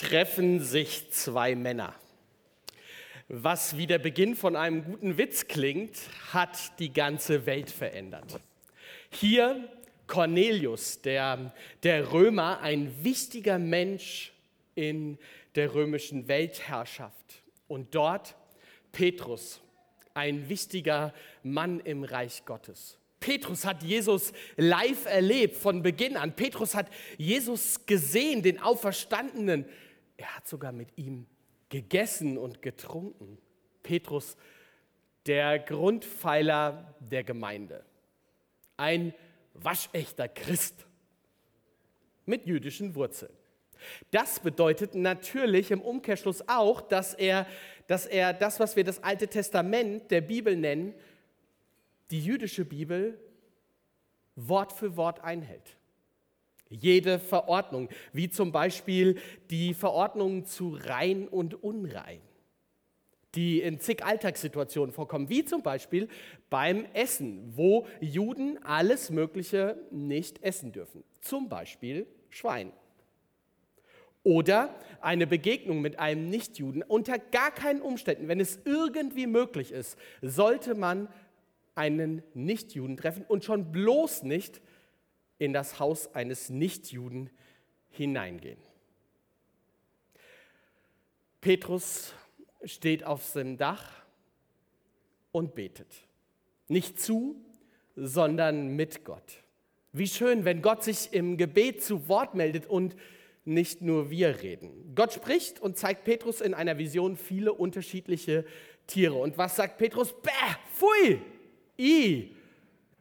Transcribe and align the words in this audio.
treffen 0.00 0.60
sich 0.60 1.10
zwei 1.10 1.54
Männer. 1.54 1.94
Was 3.28 3.76
wie 3.76 3.86
der 3.86 3.98
Beginn 3.98 4.36
von 4.36 4.56
einem 4.56 4.84
guten 4.84 5.18
Witz 5.18 5.48
klingt, 5.48 5.96
hat 6.32 6.78
die 6.78 6.92
ganze 6.92 7.44
Welt 7.46 7.70
verändert. 7.70 8.40
Hier 9.10 9.68
Cornelius, 10.06 11.02
der, 11.02 11.52
der 11.82 12.12
Römer, 12.12 12.60
ein 12.60 12.92
wichtiger 13.04 13.58
Mensch 13.58 14.32
in 14.74 15.18
der 15.54 15.74
römischen 15.74 16.28
Weltherrschaft. 16.28 17.42
Und 17.66 17.94
dort 17.94 18.34
Petrus, 18.92 19.60
ein 20.14 20.48
wichtiger 20.48 21.12
Mann 21.42 21.80
im 21.80 22.04
Reich 22.04 22.44
Gottes. 22.46 22.98
Petrus 23.20 23.64
hat 23.64 23.82
Jesus 23.82 24.32
live 24.56 25.06
erlebt 25.06 25.56
von 25.56 25.82
Beginn 25.82 26.16
an. 26.16 26.34
Petrus 26.34 26.74
hat 26.74 26.88
Jesus 27.16 27.84
gesehen, 27.84 28.42
den 28.42 28.60
Auferstandenen. 28.60 29.66
Er 30.18 30.36
hat 30.36 30.46
sogar 30.46 30.72
mit 30.72 30.98
ihm 30.98 31.26
gegessen 31.70 32.36
und 32.36 32.60
getrunken. 32.60 33.38
Petrus, 33.82 34.36
der 35.24 35.58
Grundpfeiler 35.58 36.94
der 37.00 37.24
Gemeinde. 37.24 37.84
Ein 38.76 39.14
waschechter 39.54 40.28
Christ 40.28 40.86
mit 42.26 42.46
jüdischen 42.46 42.94
Wurzeln. 42.94 43.32
Das 44.10 44.40
bedeutet 44.40 44.94
natürlich 44.94 45.70
im 45.70 45.80
Umkehrschluss 45.80 46.46
auch, 46.48 46.80
dass 46.80 47.14
er, 47.14 47.46
dass 47.86 48.06
er 48.06 48.32
das, 48.32 48.58
was 48.58 48.74
wir 48.74 48.84
das 48.84 49.02
Alte 49.02 49.28
Testament 49.28 50.10
der 50.10 50.20
Bibel 50.20 50.56
nennen, 50.56 50.94
die 52.10 52.20
jüdische 52.20 52.64
Bibel 52.64 53.18
Wort 54.34 54.72
für 54.72 54.96
Wort 54.96 55.22
einhält. 55.22 55.77
Jede 56.70 57.18
Verordnung, 57.18 57.88
wie 58.12 58.28
zum 58.28 58.52
Beispiel 58.52 59.18
die 59.50 59.74
Verordnungen 59.74 60.44
zu 60.44 60.78
rein 60.80 61.26
und 61.28 61.62
unrein, 61.62 62.20
die 63.34 63.60
in 63.60 63.80
zig 63.80 64.04
Alltagssituationen 64.04 64.92
vorkommen, 64.92 65.28
wie 65.28 65.44
zum 65.44 65.62
Beispiel 65.62 66.08
beim 66.50 66.84
Essen, 66.92 67.52
wo 67.56 67.86
Juden 68.00 68.62
alles 68.64 69.10
Mögliche 69.10 69.78
nicht 69.90 70.42
essen 70.42 70.72
dürfen, 70.72 71.04
zum 71.20 71.48
Beispiel 71.48 72.06
Schwein. 72.28 72.72
Oder 74.24 74.74
eine 75.00 75.26
Begegnung 75.26 75.80
mit 75.80 75.98
einem 75.98 76.28
Nichtjuden. 76.28 76.82
Unter 76.82 77.18
gar 77.18 77.50
keinen 77.50 77.80
Umständen, 77.80 78.28
wenn 78.28 78.40
es 78.40 78.60
irgendwie 78.64 79.26
möglich 79.26 79.72
ist, 79.72 79.96
sollte 80.20 80.74
man 80.74 81.08
einen 81.74 82.22
Nichtjuden 82.34 82.96
treffen 82.96 83.24
und 83.26 83.44
schon 83.44 83.70
bloß 83.70 84.24
nicht 84.24 84.60
in 85.38 85.52
das 85.52 85.78
Haus 85.78 86.14
eines 86.14 86.50
Nichtjuden 86.50 87.30
hineingehen. 87.90 88.58
Petrus 91.40 92.12
steht 92.64 93.04
auf 93.04 93.24
seinem 93.24 93.56
Dach 93.56 94.04
und 95.30 95.54
betet. 95.54 96.06
Nicht 96.66 97.00
zu, 97.00 97.36
sondern 97.94 98.76
mit 98.76 99.04
Gott. 99.04 99.42
Wie 99.92 100.06
schön, 100.06 100.44
wenn 100.44 100.62
Gott 100.62 100.84
sich 100.84 101.12
im 101.12 101.36
Gebet 101.36 101.82
zu 101.82 102.08
Wort 102.08 102.34
meldet 102.34 102.66
und 102.66 102.96
nicht 103.44 103.80
nur 103.80 104.10
wir 104.10 104.42
reden. 104.42 104.92
Gott 104.94 105.14
spricht 105.14 105.60
und 105.60 105.78
zeigt 105.78 106.04
Petrus 106.04 106.40
in 106.40 106.52
einer 106.52 106.76
Vision 106.76 107.16
viele 107.16 107.54
unterschiedliche 107.54 108.44
Tiere. 108.86 109.14
Und 109.14 109.38
was 109.38 109.56
sagt 109.56 109.78
Petrus? 109.78 110.12
Bäh, 110.20 110.30
pfui, 110.74 111.22
I, 111.78 112.34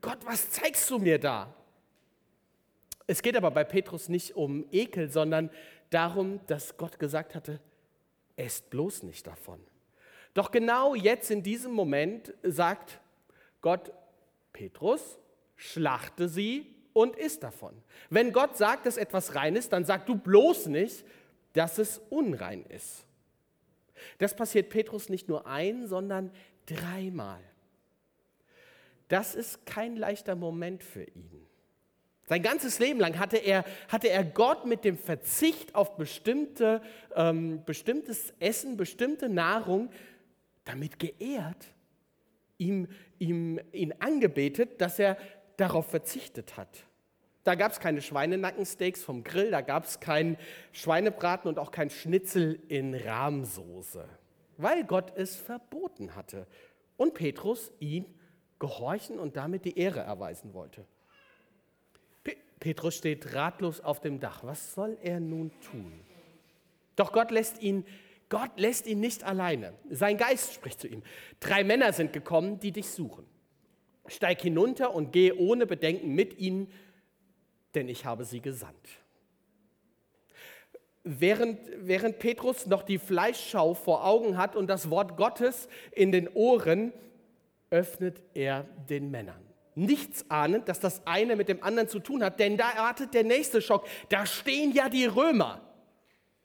Gott, 0.02 0.20
was 0.26 0.52
zeigst 0.52 0.90
du 0.90 1.00
mir 1.00 1.20
da? 1.20 1.54
Es 3.08 3.22
geht 3.22 3.38
aber 3.38 3.52
bei 3.52 3.64
Petrus 3.64 4.10
nicht 4.10 4.36
um 4.36 4.66
Ekel, 4.72 5.10
sondern 5.10 5.50
darum, 5.90 6.42
dass 6.48 6.76
Gott 6.78 7.00
gesagt 7.00 7.36
hatte, 7.36 7.62
esst 8.36 8.70
bloß 8.70 9.04
nicht 9.04 9.26
davon. 9.26 9.60
Doch 10.34 10.52
genau 10.52 10.94
jetzt 10.94 11.32
in 11.32 11.42
diesem 11.42 11.72
Moment 11.72 12.34
sagt 12.44 13.00
Gott, 13.62 13.92
Petrus, 14.54 15.18
schlachte 15.56 16.28
sie 16.28 16.76
und 16.94 17.16
isst 17.16 17.44
davon. 17.44 17.74
Wenn 18.10 18.34
Gott 18.34 18.58
sagt, 18.58 18.86
dass 18.86 18.98
etwas 18.98 19.36
rein 19.36 19.56
ist, 19.56 19.72
dann 19.74 19.86
sag 19.86 20.06
du 20.06 20.16
bloß 20.16 20.68
nicht, 20.68 21.06
dass 21.54 21.80
es 21.80 22.00
unrein 22.10 22.66
ist. 22.66 23.06
Das 24.20 24.36
passiert 24.36 24.70
Petrus 24.70 25.10
nicht 25.10 25.28
nur 25.28 25.48
ein, 25.48 25.88
sondern 25.88 26.32
dreimal. 26.66 27.42
Das 29.08 29.34
ist 29.34 29.66
kein 29.66 29.96
leichter 29.96 30.36
Moment 30.36 30.84
für 30.84 31.04
ihn. 31.04 31.47
Sein 32.28 32.44
ganzes 32.44 32.80
Leben 32.80 33.00
lang 33.00 33.18
hatte 33.20 33.38
er, 33.38 33.64
hatte 33.88 34.10
er 34.10 34.26
Gott 34.26 34.66
mit 34.66 34.84
dem 34.84 34.98
Verzicht 34.98 35.76
auf 35.76 35.96
bestimmte, 35.96 36.82
ähm, 37.16 37.64
bestimmtes 37.66 38.34
Essen, 38.40 38.76
bestimmte 38.76 39.30
Nahrung 39.30 39.90
damit 40.66 41.00
geehrt, 41.00 41.68
ihm, 42.58 42.90
ihm, 43.18 43.62
ihn 43.72 43.94
angebetet, 44.00 44.82
dass 44.82 45.00
er 45.00 45.18
darauf 45.56 45.90
verzichtet 45.90 46.58
hat. 46.58 46.84
Da 47.46 47.56
gab 47.56 47.72
es 47.72 47.80
keine 47.80 48.02
Schweinenackensteaks 48.02 49.06
vom 49.06 49.24
Grill, 49.24 49.52
da 49.52 49.62
gab 49.62 49.86
es 49.86 50.02
keinen 50.02 50.36
Schweinebraten 50.74 51.48
und 51.48 51.60
auch 51.60 51.72
kein 51.72 51.90
Schnitzel 51.90 52.60
in 52.68 52.94
Rahmsoße, 52.94 54.04
weil 54.58 54.84
Gott 54.84 55.14
es 55.16 55.38
verboten 55.38 56.14
hatte 56.14 56.46
und 56.98 57.14
Petrus 57.14 57.72
ihn 57.80 58.06
gehorchen 58.60 59.18
und 59.18 59.38
damit 59.38 59.64
die 59.64 59.80
Ehre 59.80 60.02
erweisen 60.02 60.54
wollte. 60.54 60.86
Petrus 62.60 62.96
steht 62.96 63.34
ratlos 63.34 63.82
auf 63.82 64.02
dem 64.02 64.20
Dach. 64.20 64.44
Was 64.44 64.74
soll 64.74 64.98
er 65.02 65.20
nun 65.20 65.52
tun? 65.62 65.94
Doch 66.96 67.12
Gott 67.12 67.32
lässt 67.32 67.62
ihn, 67.62 67.86
Gott 68.30 68.60
lässt 68.60 68.88
ihn 68.88 69.00
nicht 69.00 69.24
alleine. 69.24 69.74
Sein 69.90 70.18
Geist 70.18 70.54
spricht 70.54 70.82
zu 70.82 70.88
ihm. 70.88 71.04
Drei 71.40 71.64
Männer 71.64 71.94
sind 71.94 72.14
gekommen, 72.14 72.60
die 72.60 72.72
dich 72.72 72.90
suchen. 72.90 73.26
Steig 74.08 74.42
hinunter 74.42 74.94
und 74.94 75.12
geh 75.12 75.32
ohne 75.32 75.66
Bedenken 75.66 76.16
mit 76.16 76.40
ihnen, 76.40 76.72
denn 77.76 77.90
ich 77.90 78.06
habe 78.06 78.26
sie 78.26 78.42
gesandt. 78.42 78.76
Während, 81.04 81.60
während 81.78 82.20
Petrus 82.20 82.66
noch 82.66 82.84
die 82.84 82.98
Fleischschau 82.98 83.76
vor 83.76 84.06
Augen 84.06 84.38
hat 84.38 84.56
und 84.56 84.68
das 84.68 84.90
Wort 84.90 85.16
Gottes 85.16 85.70
in 85.92 86.12
den 86.12 86.28
Ohren, 86.28 86.92
öffnet 87.70 88.22
er 88.34 88.64
den 88.90 89.12
Männern. 89.12 89.47
Nichts 89.78 90.26
ahnend, 90.32 90.68
dass 90.70 90.80
das 90.80 91.06
eine 91.06 91.36
mit 91.36 91.50
dem 91.50 91.62
anderen 91.62 91.88
zu 91.88 92.00
tun 92.00 92.24
hat, 92.24 92.40
denn 92.40 92.58
da 92.58 92.72
erwartet 92.72 93.14
der 93.14 93.24
nächste 93.24 93.62
Schock. 93.62 93.88
Da 94.10 94.26
stehen 94.26 94.72
ja 94.72 94.90
die 94.90 95.06
Römer. 95.06 95.62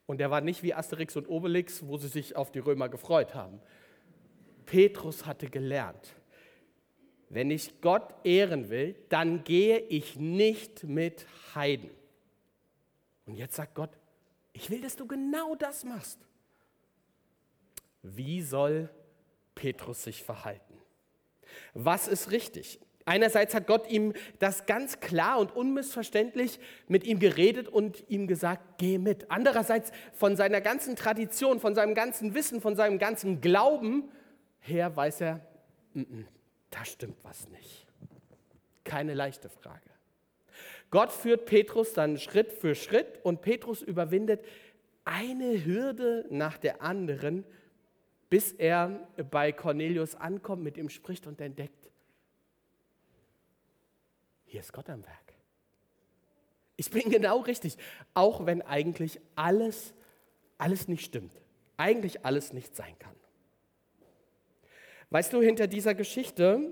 Und 0.05 0.21
er 0.21 0.29
war 0.29 0.41
nicht 0.41 0.61
wie 0.61 0.75
Asterix 0.75 1.15
und 1.15 1.27
Obelix, 1.27 1.87
wo 1.87 1.97
sie 1.97 2.09
sich 2.09 2.35
auf 2.35 2.51
die 2.51 2.59
Römer 2.59 2.89
gefreut 2.89 3.33
haben. 3.33 3.59
Petrus 4.67 5.25
hatte 5.25 5.49
gelernt, 5.49 6.15
wenn 7.29 7.49
ich 7.49 7.81
Gott 7.81 8.13
ehren 8.23 8.69
will, 8.69 8.95
dann 9.09 9.43
gehe 9.43 9.79
ich 9.79 10.15
nicht 10.15 10.83
mit 10.83 11.25
Heiden. 11.55 11.89
Und 13.25 13.33
jetzt 13.33 13.55
sagt 13.55 13.73
Gott, 13.73 13.97
ich 14.51 14.69
will, 14.69 14.81
dass 14.81 14.95
du 14.95 15.07
genau 15.07 15.55
das 15.55 15.83
machst. 15.83 16.19
Wie 18.03 18.43
soll 18.43 18.91
Petrus 19.55 20.03
sich 20.03 20.23
verhalten? 20.23 20.77
Was 21.73 22.07
ist 22.07 22.29
richtig? 22.29 22.79
Einerseits 23.05 23.53
hat 23.53 23.67
Gott 23.67 23.89
ihm 23.89 24.13
das 24.39 24.65
ganz 24.65 24.99
klar 24.99 25.39
und 25.39 25.55
unmissverständlich 25.55 26.59
mit 26.87 27.05
ihm 27.05 27.19
geredet 27.19 27.67
und 27.67 28.03
ihm 28.09 28.27
gesagt, 28.27 28.77
geh 28.77 28.97
mit. 28.97 29.29
Andererseits 29.29 29.91
von 30.13 30.35
seiner 30.35 30.61
ganzen 30.61 30.95
Tradition, 30.95 31.59
von 31.59 31.75
seinem 31.75 31.95
ganzen 31.95 32.33
Wissen, 32.33 32.61
von 32.61 32.75
seinem 32.75 32.99
ganzen 32.99 33.41
Glauben 33.41 34.09
her 34.59 34.95
weiß 34.95 35.21
er, 35.21 35.41
mm 35.93 36.01
-mm, 36.01 36.25
da 36.69 36.85
stimmt 36.85 37.17
was 37.23 37.49
nicht. 37.49 37.87
Keine 38.83 39.13
leichte 39.13 39.49
Frage. 39.49 39.81
Gott 40.89 41.11
führt 41.11 41.45
Petrus 41.45 41.93
dann 41.93 42.17
Schritt 42.17 42.51
für 42.51 42.75
Schritt 42.75 43.19
und 43.23 43.41
Petrus 43.41 43.81
überwindet 43.81 44.41
eine 45.05 45.65
Hürde 45.65 46.25
nach 46.29 46.57
der 46.57 46.81
anderen, 46.81 47.43
bis 48.29 48.51
er 48.51 49.07
bei 49.31 49.51
Cornelius 49.51 50.15
ankommt, 50.15 50.63
mit 50.63 50.77
ihm 50.77 50.89
spricht 50.89 51.27
und 51.27 51.41
entdeckt, 51.41 51.89
hier 54.53 54.61
ist 54.61 54.71
Gott 54.71 54.87
am 54.87 55.03
Werk. 55.03 55.33
Ich 56.75 56.91
bin 56.91 57.09
genau 57.09 57.39
richtig, 57.39 57.75
auch 58.13 58.45
wenn 58.45 58.61
eigentlich 58.61 59.19
alles, 59.35 59.95
alles 60.59 60.87
nicht 60.87 61.03
stimmt, 61.03 61.41
eigentlich 61.75 62.23
alles 62.23 62.53
nicht 62.53 62.75
sein 62.75 62.93
kann. 62.99 63.15
Weißt 65.09 65.33
du, 65.33 65.41
hinter 65.41 65.65
dieser 65.65 65.95
Geschichte, 65.95 66.71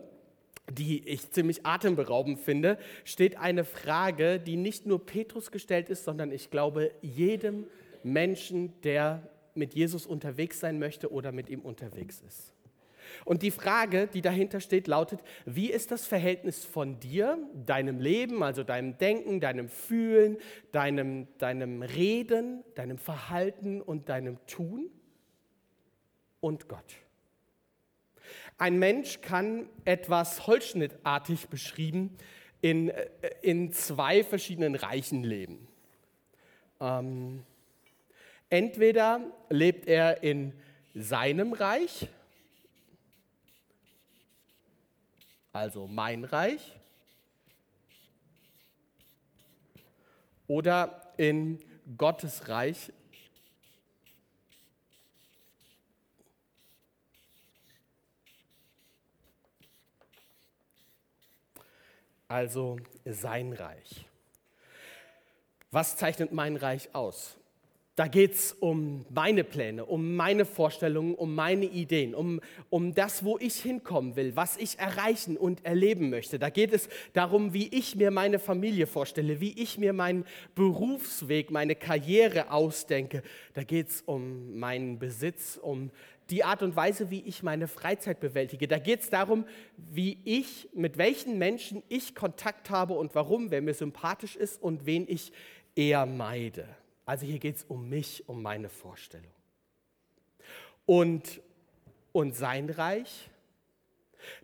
die 0.71 1.07
ich 1.07 1.31
ziemlich 1.31 1.65
atemberaubend 1.65 2.39
finde, 2.39 2.77
steht 3.03 3.37
eine 3.37 3.63
Frage, 3.63 4.39
die 4.39 4.57
nicht 4.57 4.85
nur 4.85 5.03
Petrus 5.03 5.49
gestellt 5.49 5.89
ist, 5.89 6.03
sondern 6.03 6.31
ich 6.31 6.51
glaube 6.51 6.91
jedem 7.01 7.65
Menschen, 8.03 8.79
der 8.83 9.27
mit 9.55 9.73
Jesus 9.73 10.05
unterwegs 10.05 10.59
sein 10.59 10.77
möchte 10.77 11.11
oder 11.11 11.31
mit 11.31 11.49
ihm 11.49 11.61
unterwegs 11.61 12.21
ist. 12.27 12.53
Und 13.25 13.41
die 13.41 13.51
Frage, 13.51 14.07
die 14.07 14.21
dahinter 14.21 14.59
steht, 14.59 14.87
lautet, 14.87 15.21
wie 15.45 15.69
ist 15.69 15.91
das 15.91 16.05
Verhältnis 16.05 16.65
von 16.65 16.99
dir, 16.99 17.37
deinem 17.53 17.99
Leben, 17.99 18.43
also 18.43 18.63
deinem 18.63 18.97
Denken, 18.97 19.39
deinem 19.39 19.69
Fühlen, 19.69 20.37
deinem, 20.71 21.27
deinem 21.37 21.81
Reden, 21.81 22.63
deinem 22.75 22.97
Verhalten 22.97 23.81
und 23.81 24.09
deinem 24.09 24.37
Tun 24.47 24.89
und 26.39 26.67
Gott? 26.67 26.95
Ein 28.57 28.79
Mensch 28.79 29.21
kann 29.21 29.67
etwas 29.85 30.45
holzschnittartig 30.47 31.47
beschrieben 31.49 32.15
in, 32.61 32.89
äh, 32.89 33.09
in 33.41 33.73
zwei 33.73 34.23
verschiedenen 34.23 34.75
Reichen 34.75 35.23
leben. 35.23 35.67
Ähm, 36.79 37.43
entweder 38.49 39.21
lebt 39.49 39.87
er 39.87 40.23
in 40.23 40.53
seinem 40.93 41.53
Reich, 41.53 42.07
also 45.53 45.87
mein 45.87 46.23
Reich, 46.23 46.77
oder 50.51 51.13
in 51.15 51.63
Gottes 51.97 52.49
Reich. 52.49 52.91
Also 62.27 62.77
sein 63.05 63.53
Reich. 63.53 64.05
Was 65.71 65.95
zeichnet 65.95 66.33
mein 66.33 66.57
Reich 66.57 66.93
aus? 66.93 67.37
Da 67.95 68.07
geht 68.07 68.35
es 68.35 68.53
um 68.53 69.05
meine 69.09 69.43
Pläne, 69.43 69.85
um 69.85 70.15
meine 70.15 70.45
Vorstellungen, 70.45 71.13
um 71.13 71.35
meine 71.35 71.65
Ideen, 71.65 72.15
um, 72.15 72.39
um 72.69 72.93
das, 72.93 73.25
wo 73.25 73.37
ich 73.37 73.55
hinkommen 73.55 74.15
will, 74.15 74.33
was 74.37 74.55
ich 74.55 74.79
erreichen 74.79 75.35
und 75.35 75.65
erleben 75.65 76.09
möchte. 76.09 76.39
Da 76.39 76.49
geht 76.49 76.71
es 76.71 76.87
darum, 77.11 77.53
wie 77.53 77.67
ich 77.67 77.97
mir 77.97 78.09
meine 78.09 78.39
Familie 78.39 78.87
vorstelle, 78.87 79.41
wie 79.41 79.61
ich 79.61 79.77
mir 79.77 79.91
meinen 79.91 80.23
Berufsweg, 80.55 81.51
meine 81.51 81.75
Karriere 81.75 82.49
ausdenke. 82.51 83.23
Da 83.53 83.63
geht 83.63 83.89
es 83.89 84.01
um 84.03 84.57
meinen 84.57 84.97
Besitz, 84.97 85.59
um 85.61 85.91
die 86.29 86.45
Art 86.45 86.63
und 86.63 86.77
Weise, 86.77 87.11
wie 87.11 87.21
ich 87.23 87.43
meine 87.43 87.67
Freizeit 87.67 88.21
bewältige. 88.21 88.69
Da 88.69 88.79
geht 88.79 89.01
es 89.01 89.09
darum, 89.09 89.43
wie 89.75 90.17
ich, 90.23 90.69
mit 90.73 90.97
welchen 90.97 91.37
Menschen 91.37 91.83
ich 91.89 92.15
Kontakt 92.15 92.69
habe 92.69 92.93
und 92.93 93.15
warum, 93.15 93.51
wer 93.51 93.61
mir 93.61 93.73
sympathisch 93.73 94.37
ist 94.37 94.63
und 94.63 94.85
wen 94.85 95.05
ich 95.09 95.33
eher 95.75 96.05
meide. 96.05 96.69
Also 97.11 97.25
hier 97.25 97.39
geht 97.39 97.57
es 97.57 97.65
um 97.65 97.89
mich, 97.89 98.23
um 98.29 98.41
meine 98.41 98.69
Vorstellung. 98.69 99.33
Und, 100.85 101.41
und 102.13 102.37
sein 102.37 102.69
Reich, 102.69 103.29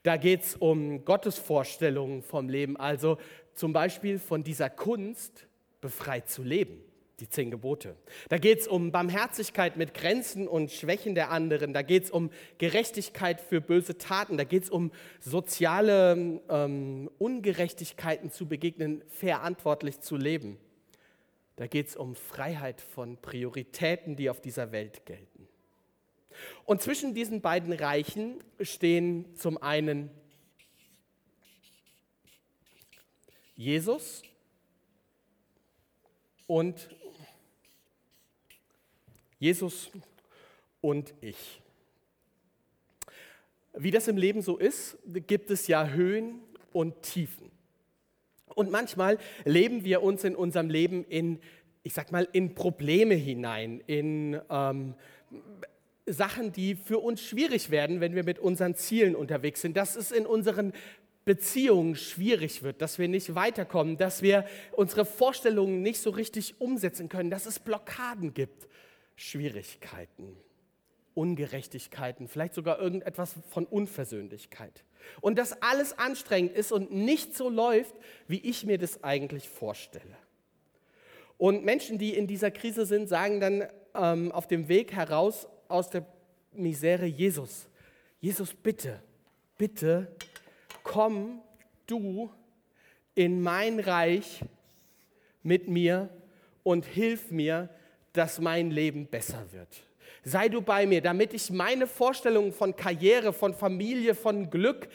da 0.04 0.18
geht 0.18 0.42
es 0.42 0.56
um 0.58 1.06
Gottes 1.06 1.38
Vorstellungen 1.38 2.24
vom 2.24 2.50
Leben, 2.50 2.76
also 2.76 3.20
zum 3.54 3.72
Beispiel 3.72 4.20
von 4.20 4.44
dieser 4.44 4.70
Kunst, 4.70 5.48
befreit 5.80 6.30
zu 6.30 6.44
leben, 6.44 6.84
die 7.22 7.30
zehn 7.30 7.52
Gebote. 7.52 7.96
Da 8.28 8.38
geht 8.38 8.60
es 8.60 8.68
um 8.68 8.92
Barmherzigkeit 8.92 9.78
mit 9.78 9.94
Grenzen 9.94 10.46
und 10.46 10.70
Schwächen 10.70 11.16
der 11.16 11.32
anderen, 11.32 11.72
da 11.72 11.84
geht 11.84 12.04
es 12.04 12.12
um 12.12 12.32
Gerechtigkeit 12.58 13.40
für 13.40 13.62
böse 13.62 13.98
Taten, 13.98 14.36
da 14.36 14.44
geht 14.44 14.64
es 14.64 14.70
um 14.70 14.92
soziale 15.22 16.42
ähm, 16.50 17.10
Ungerechtigkeiten 17.18 18.30
zu 18.30 18.46
begegnen, 18.46 19.06
verantwortlich 19.08 20.02
zu 20.02 20.18
leben. 20.18 20.58
Da 21.58 21.66
geht 21.66 21.88
es 21.88 21.96
um 21.96 22.16
Freiheit 22.16 22.82
von 22.82 23.18
Prioritäten, 23.18 24.16
die 24.16 24.30
auf 24.30 24.40
dieser 24.40 24.72
Welt 24.72 25.06
gelten. 25.06 25.50
Und 26.66 26.84
zwischen 26.84 27.16
diesen 27.16 27.42
beiden 27.42 27.74
Reichen 27.74 28.44
stehen 28.62 29.36
zum 29.36 29.58
einen 29.58 30.12
Jesus 33.56 34.22
und 36.46 36.90
Jesus 39.40 39.90
und 40.80 41.16
ich. 41.22 41.60
Wie 43.74 43.90
das 43.90 44.08
im 44.08 44.18
Leben 44.18 44.44
so 44.44 44.58
ist, 44.58 44.98
gibt 45.06 45.50
es 45.50 45.66
ja 45.66 45.88
Höhen 45.88 46.40
und 46.72 47.02
Tiefen. 47.02 47.57
Und 48.58 48.72
manchmal 48.72 49.20
leben 49.46 49.84
wir 49.84 50.02
uns 50.02 50.24
in 50.24 50.36
unserem 50.36 50.72
Leben 50.72 51.06
in, 51.06 51.40
ich 51.84 51.94
sag 51.94 52.12
mal, 52.12 52.28
in 52.32 52.56
Probleme 52.56 53.14
hinein, 53.14 53.84
in 53.86 54.42
ähm, 54.50 54.96
Sachen, 56.08 56.52
die 56.54 56.74
für 56.74 56.98
uns 56.98 57.22
schwierig 57.22 57.70
werden, 57.70 58.02
wenn 58.02 58.16
wir 58.16 58.24
mit 58.24 58.40
unseren 58.40 58.74
Zielen 58.74 59.16
unterwegs 59.16 59.62
sind. 59.62 59.78
Dass 59.78 59.96
es 59.96 60.12
in 60.12 60.26
unseren 60.26 60.74
Beziehungen 61.24 61.96
schwierig 61.96 62.64
wird, 62.64 62.82
dass 62.82 62.98
wir 62.98 63.08
nicht 63.08 63.36
weiterkommen, 63.36 63.96
dass 63.98 64.24
wir 64.24 64.44
unsere 64.72 65.06
Vorstellungen 65.06 65.84
nicht 65.84 66.02
so 66.02 66.10
richtig 66.10 66.60
umsetzen 66.60 67.10
können, 67.10 67.30
dass 67.30 67.46
es 67.46 67.60
Blockaden 67.60 68.34
gibt, 68.34 68.68
Schwierigkeiten. 69.16 70.36
Ungerechtigkeiten, 71.18 72.28
vielleicht 72.28 72.54
sogar 72.54 72.80
irgendetwas 72.80 73.34
von 73.50 73.66
Unversöhnlichkeit. 73.66 74.84
Und 75.20 75.40
dass 75.40 75.64
alles 75.64 75.98
anstrengend 75.98 76.54
ist 76.54 76.72
und 76.72 76.94
nicht 76.94 77.36
so 77.36 77.50
läuft, 77.50 77.96
wie 78.28 78.40
ich 78.40 78.68
mir 78.68 78.78
das 78.78 79.04
eigentlich 79.04 79.50
vorstelle. 79.50 80.16
Und 81.40 81.66
Menschen, 81.66 81.98
die 81.98 82.16
in 82.16 82.28
dieser 82.28 82.52
Krise 82.52 82.86
sind, 82.86 83.10
sagen 83.10 83.40
dann 83.40 83.68
ähm, 83.96 84.32
auf 84.32 84.48
dem 84.48 84.68
Weg 84.68 84.94
heraus 84.94 85.48
aus 85.68 85.90
der 85.90 86.06
Misere, 86.54 87.08
Jesus, 87.08 87.68
Jesus, 88.20 88.54
bitte, 88.54 89.02
bitte, 89.58 90.16
komm 90.84 91.42
du 91.88 92.30
in 93.16 93.42
mein 93.42 93.80
Reich 93.80 94.42
mit 95.42 95.68
mir 95.68 96.10
und 96.62 96.86
hilf 96.86 97.32
mir, 97.32 97.70
dass 98.14 98.40
mein 98.40 98.70
Leben 98.70 99.08
besser 99.08 99.52
wird 99.52 99.87
sei 100.28 100.50
du 100.50 100.62
bei 100.62 100.86
mir, 100.86 101.02
damit 101.02 101.34
ich 101.34 101.52
meine 101.52 101.88
Vorstellungen 101.88 102.52
von 102.52 102.76
Karriere, 102.76 103.32
von 103.32 103.54
Familie, 103.54 104.14
von 104.14 104.50
Glück, 104.50 104.90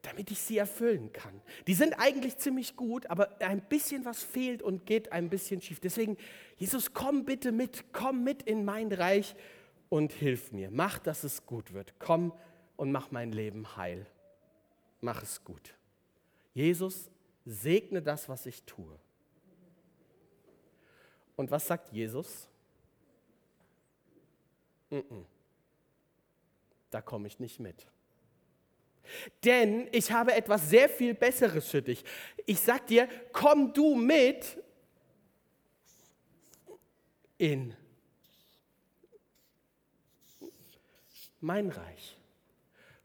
damit 0.00 0.30
ich 0.30 0.40
sie 0.40 0.56
erfüllen 0.56 1.12
kann. 1.12 1.42
Die 1.66 1.74
sind 1.74 1.94
eigentlich 1.98 2.38
ziemlich 2.38 2.74
gut, 2.74 3.06
aber 3.06 3.28
ein 3.40 3.60
bisschen 3.60 4.04
was 4.06 4.22
fehlt 4.22 4.62
und 4.62 4.86
geht 4.86 5.12
ein 5.12 5.28
bisschen 5.28 5.60
schief. 5.60 5.78
Deswegen, 5.78 6.16
Jesus, 6.56 6.94
komm 6.94 7.24
bitte 7.24 7.52
mit, 7.52 7.92
komm 7.92 8.24
mit 8.24 8.42
in 8.42 8.64
mein 8.64 8.90
Reich 8.90 9.36
und 9.90 10.12
hilf 10.12 10.52
mir. 10.52 10.70
Mach, 10.70 10.98
dass 10.98 11.22
es 11.22 11.44
gut 11.44 11.74
wird. 11.74 11.94
Komm 11.98 12.32
und 12.76 12.90
mach 12.90 13.10
mein 13.10 13.30
Leben 13.30 13.76
heil. 13.76 14.06
Mach 15.02 15.22
es 15.22 15.44
gut. 15.44 15.74
Jesus, 16.54 17.10
segne 17.44 18.00
das, 18.00 18.28
was 18.28 18.46
ich 18.46 18.62
tue. 18.62 18.98
Und 21.36 21.50
was 21.50 21.66
sagt 21.66 21.92
Jesus? 21.92 22.48
Da 26.90 27.00
komme 27.00 27.28
ich 27.28 27.38
nicht 27.38 27.60
mit. 27.60 27.86
Denn 29.44 29.88
ich 29.92 30.12
habe 30.12 30.34
etwas 30.34 30.68
sehr 30.70 30.88
viel 30.88 31.14
Besseres 31.14 31.68
für 31.68 31.82
dich. 31.82 32.04
Ich 32.46 32.60
sag 32.60 32.86
dir, 32.86 33.08
komm 33.32 33.72
du 33.72 33.94
mit 33.94 34.58
in 37.38 37.74
mein 41.40 41.68
Reich. 41.70 42.16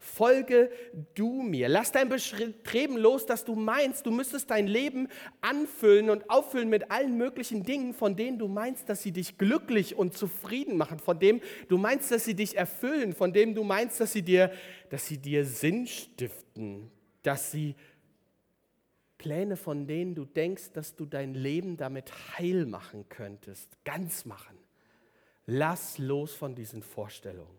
Folge 0.08 0.70
du 1.14 1.42
mir. 1.42 1.68
Lass 1.68 1.92
dein 1.92 2.08
Bestreben 2.08 2.96
los, 2.96 3.26
dass 3.26 3.44
du 3.44 3.54
meinst, 3.54 4.06
du 4.06 4.10
müsstest 4.10 4.50
dein 4.50 4.66
Leben 4.66 5.08
anfüllen 5.40 6.10
und 6.10 6.28
auffüllen 6.30 6.68
mit 6.68 6.90
allen 6.90 7.16
möglichen 7.16 7.62
Dingen, 7.62 7.94
von 7.94 8.16
denen 8.16 8.38
du 8.38 8.48
meinst, 8.48 8.88
dass 8.88 9.02
sie 9.02 9.12
dich 9.12 9.38
glücklich 9.38 9.96
und 9.96 10.16
zufrieden 10.16 10.76
machen, 10.76 10.98
von 10.98 11.18
dem 11.18 11.40
du 11.68 11.78
meinst, 11.78 12.10
dass 12.10 12.24
sie 12.24 12.34
dich 12.34 12.56
erfüllen, 12.56 13.12
von 13.12 13.32
dem 13.32 13.54
du 13.54 13.62
meinst, 13.62 14.00
dass 14.00 14.12
sie 14.12 14.22
dir, 14.22 14.50
dass 14.90 15.06
sie 15.06 15.18
dir 15.18 15.44
Sinn 15.44 15.86
stiften, 15.86 16.90
dass 17.22 17.52
sie 17.52 17.76
Pläne, 19.18 19.56
von 19.56 19.86
denen 19.86 20.14
du 20.14 20.24
denkst, 20.24 20.72
dass 20.72 20.94
du 20.94 21.04
dein 21.04 21.34
Leben 21.34 21.76
damit 21.76 22.12
heil 22.38 22.66
machen 22.66 23.08
könntest, 23.08 23.76
ganz 23.84 24.24
machen. 24.24 24.56
Lass 25.46 25.98
los 25.98 26.34
von 26.34 26.54
diesen 26.54 26.82
Vorstellungen. 26.82 27.57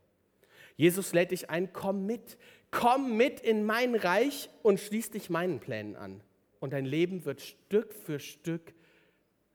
Jesus 0.79 1.11
lädt 1.11 1.31
dich 1.31 1.49
ein, 1.49 1.73
komm 1.73 2.05
mit, 2.05 2.37
komm 2.71 3.17
mit 3.17 3.41
in 3.41 3.65
mein 3.65 3.95
Reich 3.95 4.49
und 4.63 4.79
schließ 4.79 5.11
dich 5.11 5.29
meinen 5.29 5.59
Plänen 5.59 5.97
an. 5.97 6.21
Und 6.61 6.71
dein 6.71 6.85
Leben 6.85 7.25
wird 7.25 7.41
Stück 7.41 7.93
für 7.93 8.21
Stück 8.21 8.73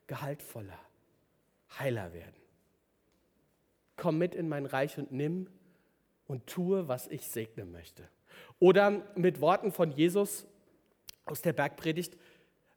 gehaltvoller, 0.06 0.78
heiler 1.78 2.12
werden. 2.12 2.36
Komm 3.96 4.18
mit 4.18 4.34
in 4.34 4.50
mein 4.50 4.66
Reich 4.66 4.98
und 4.98 5.12
nimm 5.12 5.48
und 6.26 6.46
tue, 6.46 6.88
was 6.88 7.06
ich 7.06 7.26
segnen 7.26 7.72
möchte. 7.72 8.06
Oder 8.58 8.90
mit 9.14 9.40
Worten 9.40 9.72
von 9.72 9.92
Jesus 9.92 10.46
aus 11.24 11.40
der 11.40 11.54
Bergpredigt, 11.54 12.18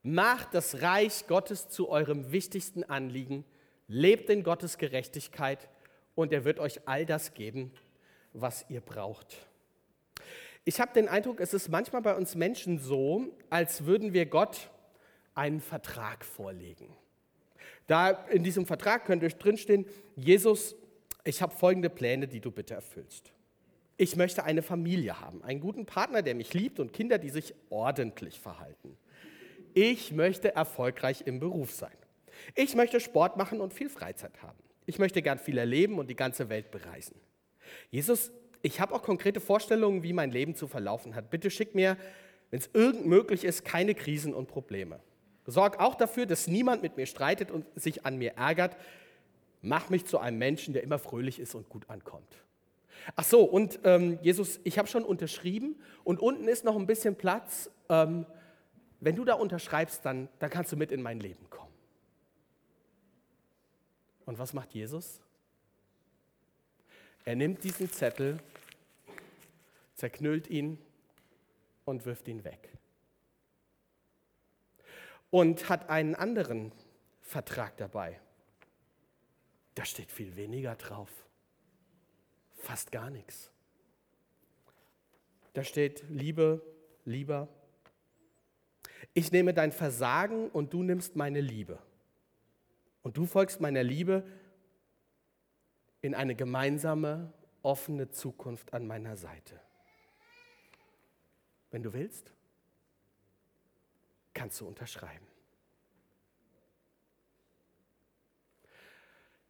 macht 0.04 0.54
das 0.54 0.82
Reich 0.82 1.28
Gottes 1.28 1.68
zu 1.68 1.90
eurem 1.90 2.32
wichtigsten 2.32 2.86
Anliegen, 2.86 3.44
lebt 3.90 4.30
in 4.30 4.44
Gottes 4.44 4.78
Gerechtigkeit 4.78 5.68
und 6.16 6.32
er 6.32 6.46
wird 6.46 6.60
euch 6.60 6.88
all 6.88 7.06
das 7.06 7.34
geben, 7.34 7.74
was 8.42 8.66
ihr 8.70 8.82
braucht. 8.82 9.38
Ich 10.66 10.80
habe 10.80 10.94
den 10.94 11.08
Eindruck, 11.08 11.40
es 11.40 11.54
ist 11.54 11.70
manchmal 11.70 12.02
bei 12.02 12.16
uns 12.16 12.36
Menschen 12.36 12.80
so, 12.80 13.26
als 13.50 13.86
würden 13.86 14.14
wir 14.14 14.26
Gott 14.26 14.70
einen 15.34 15.62
Vertrag 15.62 16.26
vorlegen. 16.26 16.94
Da 17.88 18.10
in 18.10 18.44
diesem 18.44 18.66
Vertrag 18.66 19.06
könnte 19.06 19.28
drinstehen, 19.30 19.86
Jesus, 20.16 20.76
ich 21.24 21.42
habe 21.42 21.56
folgende 21.56 21.90
Pläne, 21.90 22.28
die 22.28 22.42
du 22.42 22.52
bitte 22.52 22.74
erfüllst. 22.74 23.32
Ich 23.96 24.16
möchte 24.16 24.44
eine 24.44 24.62
Familie 24.62 25.20
haben, 25.22 25.44
einen 25.44 25.60
guten 25.60 25.86
Partner, 25.86 26.22
der 26.22 26.36
mich 26.36 26.54
liebt 26.54 26.80
und 26.80 26.94
Kinder, 26.94 27.18
die 27.18 27.30
sich 27.30 27.56
ordentlich 27.70 28.40
verhalten. 28.40 28.98
Ich 29.74 30.12
möchte 30.12 30.54
erfolgreich 30.54 31.24
im 31.26 31.40
Beruf 31.40 31.72
sein. 31.72 31.96
Ich 32.56 32.76
möchte 32.76 33.00
Sport 33.00 33.38
machen 33.38 33.62
und 33.62 33.74
viel 33.74 33.90
Freizeit 33.90 34.42
haben. 34.42 34.58
Ich 34.86 35.00
möchte 35.00 35.22
gern 35.22 35.40
viel 35.40 35.58
erleben 35.58 35.98
und 35.98 36.10
die 36.10 36.16
ganze 36.16 36.50
Welt 36.50 36.72
bereisen. 36.72 37.16
Jesus, 37.92 38.32
ich 38.62 38.80
habe 38.80 38.94
auch 38.94 39.04
konkrete 39.04 39.40
Vorstellungen, 39.40 40.04
wie 40.04 40.14
mein 40.14 40.32
Leben 40.32 40.56
zu 40.56 40.68
verlaufen 40.68 41.16
hat. 41.16 41.30
Bitte 41.30 41.50
schick 41.50 41.76
mir, 41.76 41.98
wenn 42.50 42.60
es 42.60 42.70
irgend 42.74 43.06
möglich 43.06 43.44
ist, 43.44 43.66
keine 43.66 43.96
Krisen 43.96 44.34
und 44.34 44.48
Probleme. 44.48 45.00
Sorg 45.46 45.80
auch 45.80 45.96
dafür, 45.96 46.26
dass 46.26 46.48
niemand 46.48 46.82
mit 46.82 46.98
mir 46.98 47.06
streitet 47.06 47.52
und 47.52 47.66
sich 47.80 48.06
an 48.06 48.18
mir 48.18 48.34
ärgert. 48.34 48.76
Mach 49.62 49.90
mich 49.90 50.06
zu 50.06 50.20
einem 50.20 50.38
Menschen, 50.38 50.74
der 50.74 50.84
immer 50.84 51.00
fröhlich 51.00 51.40
ist 51.40 51.56
und 51.56 51.70
gut 51.70 51.90
ankommt. 51.90 52.44
Ach 53.16 53.24
so, 53.24 53.44
und 53.44 53.80
ähm, 53.84 54.20
Jesus, 54.22 54.60
ich 54.64 54.78
habe 54.78 54.88
schon 54.88 55.06
unterschrieben 55.06 55.78
und 56.04 56.20
unten 56.20 56.48
ist 56.48 56.66
noch 56.66 56.76
ein 56.76 56.88
bisschen 56.88 57.16
Platz. 57.16 57.70
Ähm, 57.90 58.26
wenn 59.00 59.16
du 59.16 59.24
da 59.24 59.36
unterschreibst, 59.36 60.04
dann, 60.06 60.28
dann 60.40 60.50
kannst 60.50 60.72
du 60.72 60.76
mit 60.76 60.92
in 60.92 61.02
mein 61.02 61.20
Leben 61.20 61.50
kommen. 61.50 61.72
Und 64.26 64.40
was 64.40 64.54
macht 64.54 64.74
Jesus? 64.74 65.22
Er 67.28 67.36
nimmt 67.36 67.62
diesen 67.66 67.92
Zettel, 67.92 68.40
zerknüllt 69.96 70.48
ihn 70.48 70.78
und 71.84 72.06
wirft 72.06 72.26
ihn 72.30 72.46
weg 72.46 72.70
und 75.30 75.68
hat 75.68 75.90
einen 75.90 76.16
anderen 76.16 76.72
Vertrag 77.20 77.76
dabei. 77.76 78.18
Da 79.76 79.84
steht 79.84 80.10
viel 80.10 80.38
weniger 80.38 80.76
drauf. 80.76 81.10
Fast 82.56 82.94
gar 82.94 83.10
nichts. 83.10 83.52
Da 85.52 85.66
steht 85.66 86.06
Liebe, 86.08 86.62
lieber. 87.04 87.50
Ich 89.14 89.34
nehme 89.34 89.54
dein 89.54 89.74
Versagen 89.74 90.50
und 90.50 90.72
du 90.72 90.82
nimmst 90.82 91.18
meine 91.18 91.42
Liebe. 91.42 91.78
Und 93.04 93.18
du 93.18 93.26
folgst 93.26 93.60
meiner 93.60 93.84
Liebe 93.84 94.24
in 96.02 96.16
eine 96.16 96.36
gemeinsame, 96.36 97.34
offene 97.64 98.10
Zukunft 98.10 98.74
an 98.74 98.88
meiner 98.88 99.18
Seite. 99.18 99.60
Wenn 101.72 101.84
du 101.84 101.94
willst, 101.94 102.34
kannst 104.34 104.62
du 104.62 104.68
unterschreiben. 104.68 105.26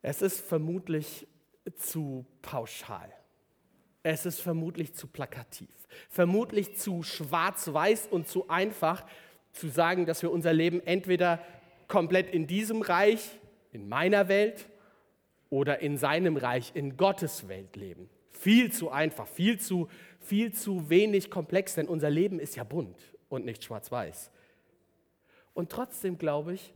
Es 0.02 0.22
ist 0.22 0.40
vermutlich 0.40 1.28
zu 1.76 2.26
pauschal. 2.42 3.14
Es 4.04 4.26
ist 4.26 4.40
vermutlich 4.40 4.94
zu 4.94 5.08
plakativ. 5.08 5.70
Vermutlich 6.10 6.78
zu 6.78 7.04
schwarz-weiß 7.04 8.08
und 8.08 8.28
zu 8.28 8.48
einfach 8.48 9.06
zu 9.52 9.68
sagen, 9.68 10.06
dass 10.06 10.22
wir 10.22 10.32
unser 10.32 10.54
Leben 10.54 10.80
entweder 10.86 11.44
komplett 11.88 12.30
in 12.30 12.48
diesem 12.48 12.82
Reich, 12.82 13.38
in 13.72 13.90
meiner 13.90 14.28
Welt 14.30 14.70
oder 15.50 15.80
in 15.80 15.98
seinem 15.98 16.38
Reich, 16.38 16.72
in 16.74 16.98
Gottes 16.98 17.48
Welt 17.48 17.76
leben. 17.76 18.10
Viel 18.32 18.72
zu 18.72 18.92
einfach, 18.92 19.28
viel 19.28 19.60
zu, 19.60 19.88
viel 20.20 20.54
zu 20.54 20.90
wenig 20.90 21.32
komplex, 21.32 21.76
denn 21.76 21.88
unser 21.88 22.10
Leben 22.10 22.40
ist 22.40 22.56
ja 22.56 22.64
bunt 22.64 22.98
und 23.30 23.46
nicht 23.46 23.64
schwarz-weiß. 23.64 24.32
Und 25.54 25.72
trotzdem 25.72 26.18
glaube 26.18 26.54
ich, 26.54 26.74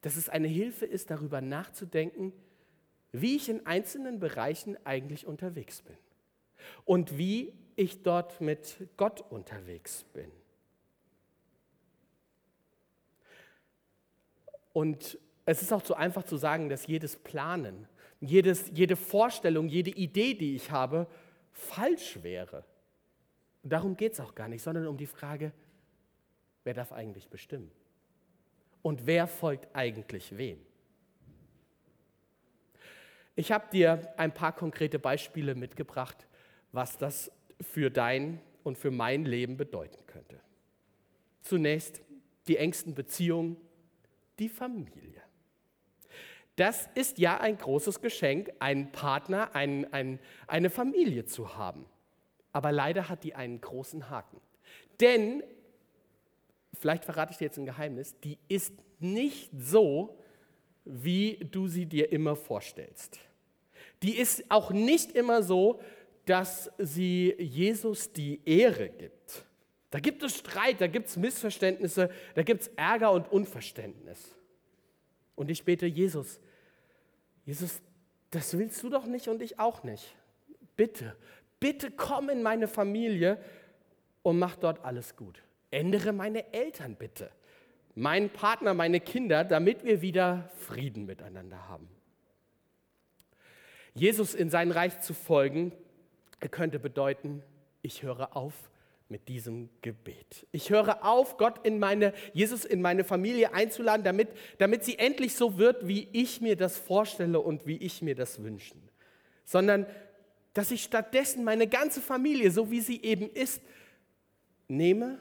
dass 0.00 0.16
es 0.16 0.28
eine 0.28 0.48
Hilfe 0.48 0.86
ist, 0.86 1.10
darüber 1.10 1.40
nachzudenken, 1.40 2.32
wie 3.12 3.36
ich 3.36 3.48
in 3.48 3.66
einzelnen 3.66 4.20
Bereichen 4.20 4.76
eigentlich 4.84 5.26
unterwegs 5.26 5.82
bin 5.82 5.96
und 6.84 7.18
wie 7.18 7.52
ich 7.76 8.02
dort 8.02 8.40
mit 8.40 8.88
Gott 8.96 9.24
unterwegs 9.30 10.04
bin. 10.12 10.30
Und 14.72 15.18
es 15.50 15.62
ist 15.62 15.72
auch 15.72 15.82
zu 15.82 15.94
einfach 15.94 16.24
zu 16.24 16.36
sagen, 16.36 16.68
dass 16.68 16.86
jedes 16.86 17.16
Planen, 17.16 17.88
jedes, 18.20 18.70
jede 18.72 18.96
Vorstellung, 18.96 19.68
jede 19.68 19.90
Idee, 19.90 20.34
die 20.34 20.54
ich 20.54 20.70
habe, 20.70 21.06
falsch 21.52 22.22
wäre. 22.22 22.64
Und 23.62 23.72
darum 23.72 23.96
geht 23.96 24.12
es 24.12 24.20
auch 24.20 24.34
gar 24.34 24.48
nicht, 24.48 24.62
sondern 24.62 24.86
um 24.86 24.96
die 24.96 25.06
Frage, 25.06 25.52
wer 26.64 26.74
darf 26.74 26.92
eigentlich 26.92 27.28
bestimmen? 27.28 27.70
und 28.82 29.06
wer 29.06 29.26
folgt 29.26 29.68
eigentlich 29.74 30.36
wem. 30.36 30.58
Ich 33.36 33.52
habe 33.52 33.70
dir 33.70 34.12
ein 34.16 34.32
paar 34.32 34.54
konkrete 34.54 34.98
Beispiele 34.98 35.54
mitgebracht, 35.54 36.26
was 36.72 36.96
das 36.96 37.30
für 37.60 37.90
dein 37.90 38.40
und 38.64 38.78
für 38.78 38.90
mein 38.90 39.24
Leben 39.24 39.56
bedeuten 39.56 40.04
könnte. 40.06 40.40
Zunächst 41.42 42.00
die 42.48 42.56
engsten 42.56 42.94
Beziehungen, 42.94 43.56
die 44.38 44.48
Familie. 44.48 45.22
Das 46.58 46.88
ist 46.96 47.18
ja 47.18 47.38
ein 47.38 47.56
großes 47.56 48.00
Geschenk, 48.00 48.50
einen 48.58 48.90
Partner, 48.90 49.54
ein, 49.54 49.92
ein, 49.92 50.18
eine 50.48 50.70
Familie 50.70 51.24
zu 51.24 51.56
haben. 51.56 51.84
Aber 52.50 52.72
leider 52.72 53.08
hat 53.08 53.22
die 53.22 53.36
einen 53.36 53.60
großen 53.60 54.10
Haken. 54.10 54.40
Denn 55.00 55.44
vielleicht 56.74 57.04
verrate 57.04 57.30
ich 57.30 57.38
dir 57.38 57.44
jetzt 57.44 57.58
ein 57.58 57.64
Geheimnis, 57.64 58.18
die 58.24 58.38
ist 58.48 58.74
nicht 58.98 59.50
so, 59.56 60.18
wie 60.84 61.46
du 61.48 61.68
sie 61.68 61.86
dir 61.86 62.10
immer 62.10 62.34
vorstellst. 62.34 63.20
Die 64.02 64.18
ist 64.18 64.50
auch 64.50 64.72
nicht 64.72 65.12
immer 65.12 65.44
so, 65.44 65.80
dass 66.24 66.72
sie 66.76 67.36
Jesus 67.38 68.12
die 68.12 68.40
Ehre 68.44 68.88
gibt. 68.88 69.44
Da 69.90 70.00
gibt 70.00 70.24
es 70.24 70.36
Streit, 70.36 70.80
da 70.80 70.88
gibt 70.88 71.06
es 71.06 71.16
Missverständnisse, 71.16 72.10
da 72.34 72.42
gibt 72.42 72.62
es 72.62 72.68
Ärger 72.74 73.12
und 73.12 73.30
Unverständnis. 73.30 74.34
Und 75.36 75.52
ich 75.52 75.64
bete, 75.64 75.86
Jesus, 75.86 76.40
Jesus, 77.48 77.80
das 78.28 78.58
willst 78.58 78.82
du 78.82 78.90
doch 78.90 79.06
nicht 79.06 79.26
und 79.28 79.40
ich 79.40 79.58
auch 79.58 79.82
nicht. 79.82 80.14
Bitte, 80.76 81.16
bitte 81.58 81.90
komm 81.90 82.28
in 82.28 82.42
meine 82.42 82.68
Familie 82.68 83.42
und 84.22 84.38
mach 84.38 84.54
dort 84.54 84.84
alles 84.84 85.16
gut. 85.16 85.42
Ändere 85.70 86.12
meine 86.12 86.52
Eltern 86.52 86.94
bitte, 86.94 87.30
meinen 87.94 88.28
Partner, 88.28 88.74
meine 88.74 89.00
Kinder, 89.00 89.44
damit 89.44 89.82
wir 89.82 90.02
wieder 90.02 90.50
Frieden 90.58 91.06
miteinander 91.06 91.70
haben. 91.70 91.88
Jesus 93.94 94.34
in 94.34 94.50
sein 94.50 94.70
Reich 94.70 95.00
zu 95.00 95.14
folgen, 95.14 95.72
könnte 96.50 96.78
bedeuten, 96.78 97.42
ich 97.80 98.02
höre 98.02 98.36
auf 98.36 98.52
mit 99.08 99.28
diesem 99.28 99.70
Gebet. 99.80 100.46
Ich 100.52 100.70
höre 100.70 101.04
auf, 101.04 101.38
Gott 101.38 101.64
in 101.66 101.78
meine, 101.78 102.12
Jesus 102.34 102.64
in 102.64 102.82
meine 102.82 103.04
Familie 103.04 103.54
einzuladen, 103.54 104.04
damit, 104.04 104.28
damit 104.58 104.84
sie 104.84 104.98
endlich 104.98 105.34
so 105.34 105.56
wird, 105.58 105.88
wie 105.88 106.08
ich 106.12 106.40
mir 106.40 106.56
das 106.56 106.76
vorstelle 106.76 107.40
und 107.40 107.66
wie 107.66 107.78
ich 107.78 108.02
mir 108.02 108.14
das 108.14 108.42
wünsche. 108.42 108.74
Sondern, 109.44 109.86
dass 110.52 110.70
ich 110.70 110.82
stattdessen 110.82 111.44
meine 111.44 111.68
ganze 111.68 112.00
Familie, 112.00 112.50
so 112.50 112.70
wie 112.70 112.80
sie 112.80 113.02
eben 113.02 113.30
ist, 113.30 113.62
nehme 114.68 115.18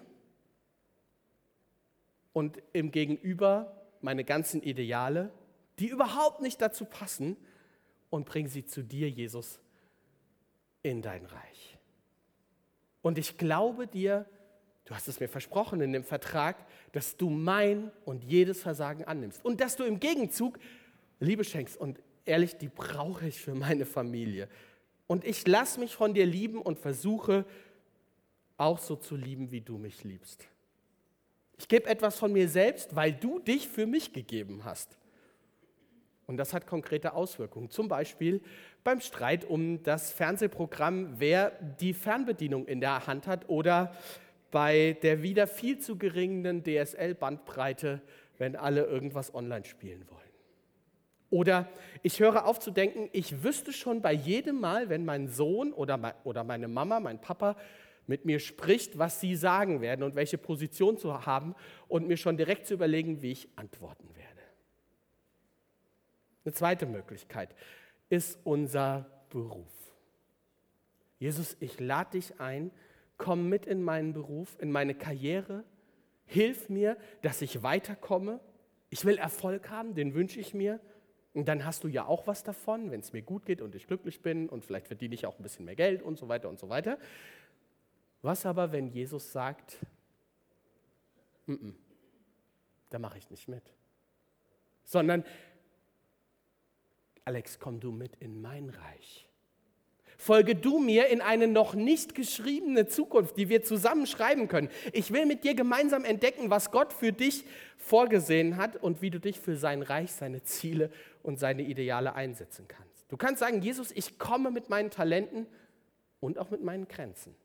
und 2.34 2.62
im 2.74 2.92
Gegenüber 2.92 3.88
meine 4.02 4.26
ganzen 4.26 4.62
Ideale, 4.62 5.32
die 5.80 5.88
überhaupt 5.88 6.42
nicht 6.42 6.62
dazu 6.62 6.86
passen, 6.86 7.38
und 8.10 8.26
bringe 8.26 8.50
sie 8.50 8.66
zu 8.66 8.84
dir, 8.84 9.10
Jesus, 9.10 9.60
in 10.84 11.02
dein 11.02 11.26
Reich. 11.26 11.77
Und 13.08 13.18
ich 13.18 13.38
glaube 13.38 13.88
dir, 13.88 14.26
du 14.84 14.94
hast 14.94 15.08
es 15.08 15.22
mir 15.22 15.30
versprochen 15.30 15.80
in 15.80 15.94
dem 15.94 16.04
Vertrag, 16.04 16.58
dass 16.92 17.16
du 17.16 17.30
mein 17.30 17.90
und 18.04 18.26
jedes 18.26 18.62
Versagen 18.62 19.06
annimmst 19.06 19.46
und 19.46 19.62
dass 19.62 19.78
du 19.78 19.86
im 19.86 20.02
Gegenzug 20.02 20.60
Liebe 21.22 21.46
schenkst. 21.46 21.78
Und 21.78 22.02
ehrlich, 22.26 22.58
die 22.58 22.68
brauche 22.68 23.26
ich 23.26 23.40
für 23.40 23.56
meine 23.56 23.86
Familie. 23.86 24.50
Und 25.08 25.24
ich 25.24 25.48
lasse 25.48 25.80
mich 25.80 25.96
von 25.96 26.14
dir 26.14 26.26
lieben 26.26 26.62
und 26.62 26.80
versuche 26.80 27.46
auch 28.58 28.78
so 28.78 28.98
zu 28.98 29.16
lieben, 29.16 29.52
wie 29.52 29.62
du 29.62 29.78
mich 29.78 30.04
liebst. 30.04 30.46
Ich 31.58 31.70
gebe 31.70 31.90
etwas 31.90 32.20
von 32.20 32.34
mir 32.34 32.50
selbst, 32.50 32.94
weil 32.94 33.14
du 33.14 33.40
dich 33.40 33.70
für 33.70 33.86
mich 33.86 34.12
gegeben 34.12 34.66
hast. 34.66 34.98
Und 36.28 36.38
das 36.38 36.54
hat 36.54 36.68
konkrete 36.68 37.14
Auswirkungen. 37.14 37.70
Zum 37.70 37.88
Beispiel 37.88 38.42
beim 38.84 39.00
Streit 39.00 39.46
um 39.46 39.82
das 39.84 40.12
Fernsehprogramm, 40.12 41.20
wer 41.20 41.52
die 41.80 41.94
Fernbedienung 41.94 42.68
in 42.68 42.82
der 42.82 43.08
Hand 43.08 43.28
hat 43.28 43.50
oder 43.50 43.96
bei 44.52 44.98
der 45.02 45.24
wieder 45.24 45.48
viel 45.48 45.80
zu 45.80 45.98
geringen 45.98 46.64
DSL-Bandbreite, 46.64 48.02
wenn 48.38 48.56
alle 48.56 48.84
irgendwas 48.86 49.34
online 49.34 49.66
spielen 49.66 50.06
wollen. 50.10 50.22
Oder 51.30 51.70
ich 52.04 52.20
höre 52.20 52.46
auf 52.46 52.60
zu 52.60 52.72
denken, 52.72 53.10
ich 53.12 53.44
wüsste 53.44 53.74
schon 53.74 54.02
bei 54.02 54.14
jedem 54.14 54.60
Mal, 54.60 54.90
wenn 54.90 55.06
mein 55.06 55.28
Sohn 55.28 55.74
oder 55.74 56.44
meine 56.44 56.68
Mama, 56.68 57.00
mein 57.00 57.20
Papa 57.20 57.58
mit 58.06 58.24
mir 58.24 58.40
spricht, 58.40 58.98
was 58.98 59.20
sie 59.20 59.36
sagen 59.36 59.82
werden 59.82 60.04
und 60.04 60.16
welche 60.16 60.38
Position 60.38 60.98
zu 60.98 61.26
haben 61.26 61.56
und 61.90 62.08
mir 62.08 62.16
schon 62.16 62.38
direkt 62.38 62.66
zu 62.66 62.74
überlegen, 62.74 63.22
wie 63.22 63.32
ich 63.32 63.50
antworten 63.58 64.08
werde. 64.10 64.17
Eine 66.48 66.54
zweite 66.54 66.86
Möglichkeit 66.86 67.54
ist 68.08 68.40
unser 68.46 69.06
Beruf. 69.30 69.68
Jesus, 71.20 71.58
ich 71.60 71.78
lade 71.82 72.12
dich 72.12 72.40
ein, 72.40 72.72
komm 73.18 73.50
mit 73.50 73.66
in 73.66 73.84
meinen 73.84 74.14
Beruf, 74.14 74.56
in 74.62 74.72
meine 74.72 74.96
Karriere, 74.96 75.66
hilf 76.26 76.70
mir, 76.70 76.96
dass 77.22 77.42
ich 77.42 77.64
weiterkomme. 77.64 78.40
Ich 78.90 79.04
will 79.04 79.18
Erfolg 79.18 79.70
haben, 79.70 79.94
den 79.94 80.14
wünsche 80.14 80.40
ich 80.40 80.54
mir. 80.54 80.80
Und 81.34 81.50
dann 81.50 81.66
hast 81.66 81.84
du 81.84 81.90
ja 81.90 82.06
auch 82.06 82.28
was 82.28 82.46
davon, 82.46 82.92
wenn 82.92 83.02
es 83.02 83.12
mir 83.12 83.24
gut 83.24 83.46
geht 83.46 83.62
und 83.62 83.76
ich 83.76 83.86
glücklich 83.86 84.22
bin 84.22 84.48
und 84.48 84.64
vielleicht 84.64 84.88
verdiene 84.88 85.16
ich 85.16 85.26
auch 85.26 85.38
ein 85.38 85.44
bisschen 85.44 85.66
mehr 85.66 85.76
Geld 85.76 86.02
und 86.02 86.18
so 86.18 86.30
weiter 86.30 86.48
und 86.48 86.60
so 86.60 86.70
weiter. 86.70 86.98
Was 88.22 88.46
aber, 88.46 88.72
wenn 88.72 88.88
Jesus 88.88 89.34
sagt, 89.34 89.86
N 91.46 91.58
-n, 91.58 91.74
da 92.90 93.00
mache 93.00 93.18
ich 93.18 93.30
nicht 93.30 93.50
mit, 93.50 93.74
sondern 94.88 95.26
Alex, 97.28 97.60
komm 97.60 97.82
du 97.82 97.92
mit 97.92 98.16
in 98.22 98.42
mein 98.42 98.70
Reich. 98.70 99.28
Folge 100.18 100.56
du 100.56 100.80
mir 100.80 101.08
in 101.08 101.20
eine 101.20 101.50
noch 101.50 101.74
nicht 101.74 102.16
geschriebene 102.16 102.88
Zukunft, 102.88 103.36
die 103.36 103.50
wir 103.50 103.64
zusammen 103.64 104.08
schreiben 104.08 104.48
können. 104.48 104.70
Ich 104.94 105.12
will 105.12 105.26
mit 105.26 105.44
dir 105.44 105.54
gemeinsam 105.54 106.06
entdecken, 106.06 106.50
was 106.50 106.72
Gott 106.72 106.94
für 106.94 107.12
dich 107.12 107.44
vorgesehen 107.76 108.56
hat 108.56 108.78
und 108.78 109.02
wie 109.02 109.10
du 109.10 109.20
dich 109.20 109.42
für 109.42 109.58
sein 109.58 109.82
Reich, 109.82 110.14
seine 110.14 110.42
Ziele 110.44 110.90
und 111.22 111.38
seine 111.38 111.64
Ideale 111.64 112.16
einsetzen 112.16 112.66
kannst. 112.70 113.12
Du 113.12 113.18
kannst 113.18 113.42
sagen, 113.42 113.62
Jesus, 113.62 113.92
ich 113.92 114.18
komme 114.18 114.50
mit 114.50 114.70
meinen 114.70 114.90
Talenten 114.90 115.48
und 116.22 116.40
auch 116.40 116.50
mit 116.50 116.64
meinen 116.64 116.88
Grenzen, 116.88 117.36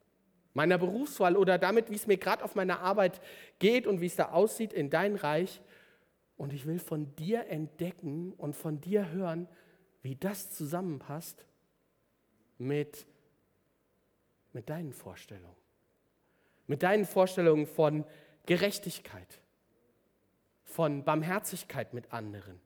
meiner 0.54 0.78
Berufswahl 0.78 1.36
oder 1.36 1.58
damit, 1.58 1.90
wie 1.90 1.96
es 1.96 2.06
mir 2.06 2.18
gerade 2.18 2.44
auf 2.44 2.54
meiner 2.54 2.82
Arbeit 2.82 3.20
geht 3.58 3.88
und 3.88 4.00
wie 4.00 4.06
es 4.06 4.14
da 4.14 4.30
aussieht 4.30 4.72
in 4.72 4.90
dein 4.90 5.16
Reich. 5.16 5.60
Und 6.36 6.52
ich 6.52 6.66
will 6.66 6.78
von 6.78 7.16
dir 7.16 7.48
entdecken 7.48 8.32
und 8.38 8.54
von 8.54 8.80
dir 8.80 9.10
hören, 9.10 9.48
wie 10.02 10.16
das 10.16 10.50
zusammenpasst 10.50 11.44
mit, 12.59 13.06
mit 14.52 14.68
deinen 14.68 14.92
Vorstellungen. 14.92 15.56
Mit 16.66 16.82
deinen 16.82 17.04
Vorstellungen 17.04 17.66
von 17.66 18.04
Gerechtigkeit, 18.47 19.40
von 20.64 21.04
Barmherzigkeit 21.04 21.94
mit 21.94 22.12
anderen, 22.12 22.61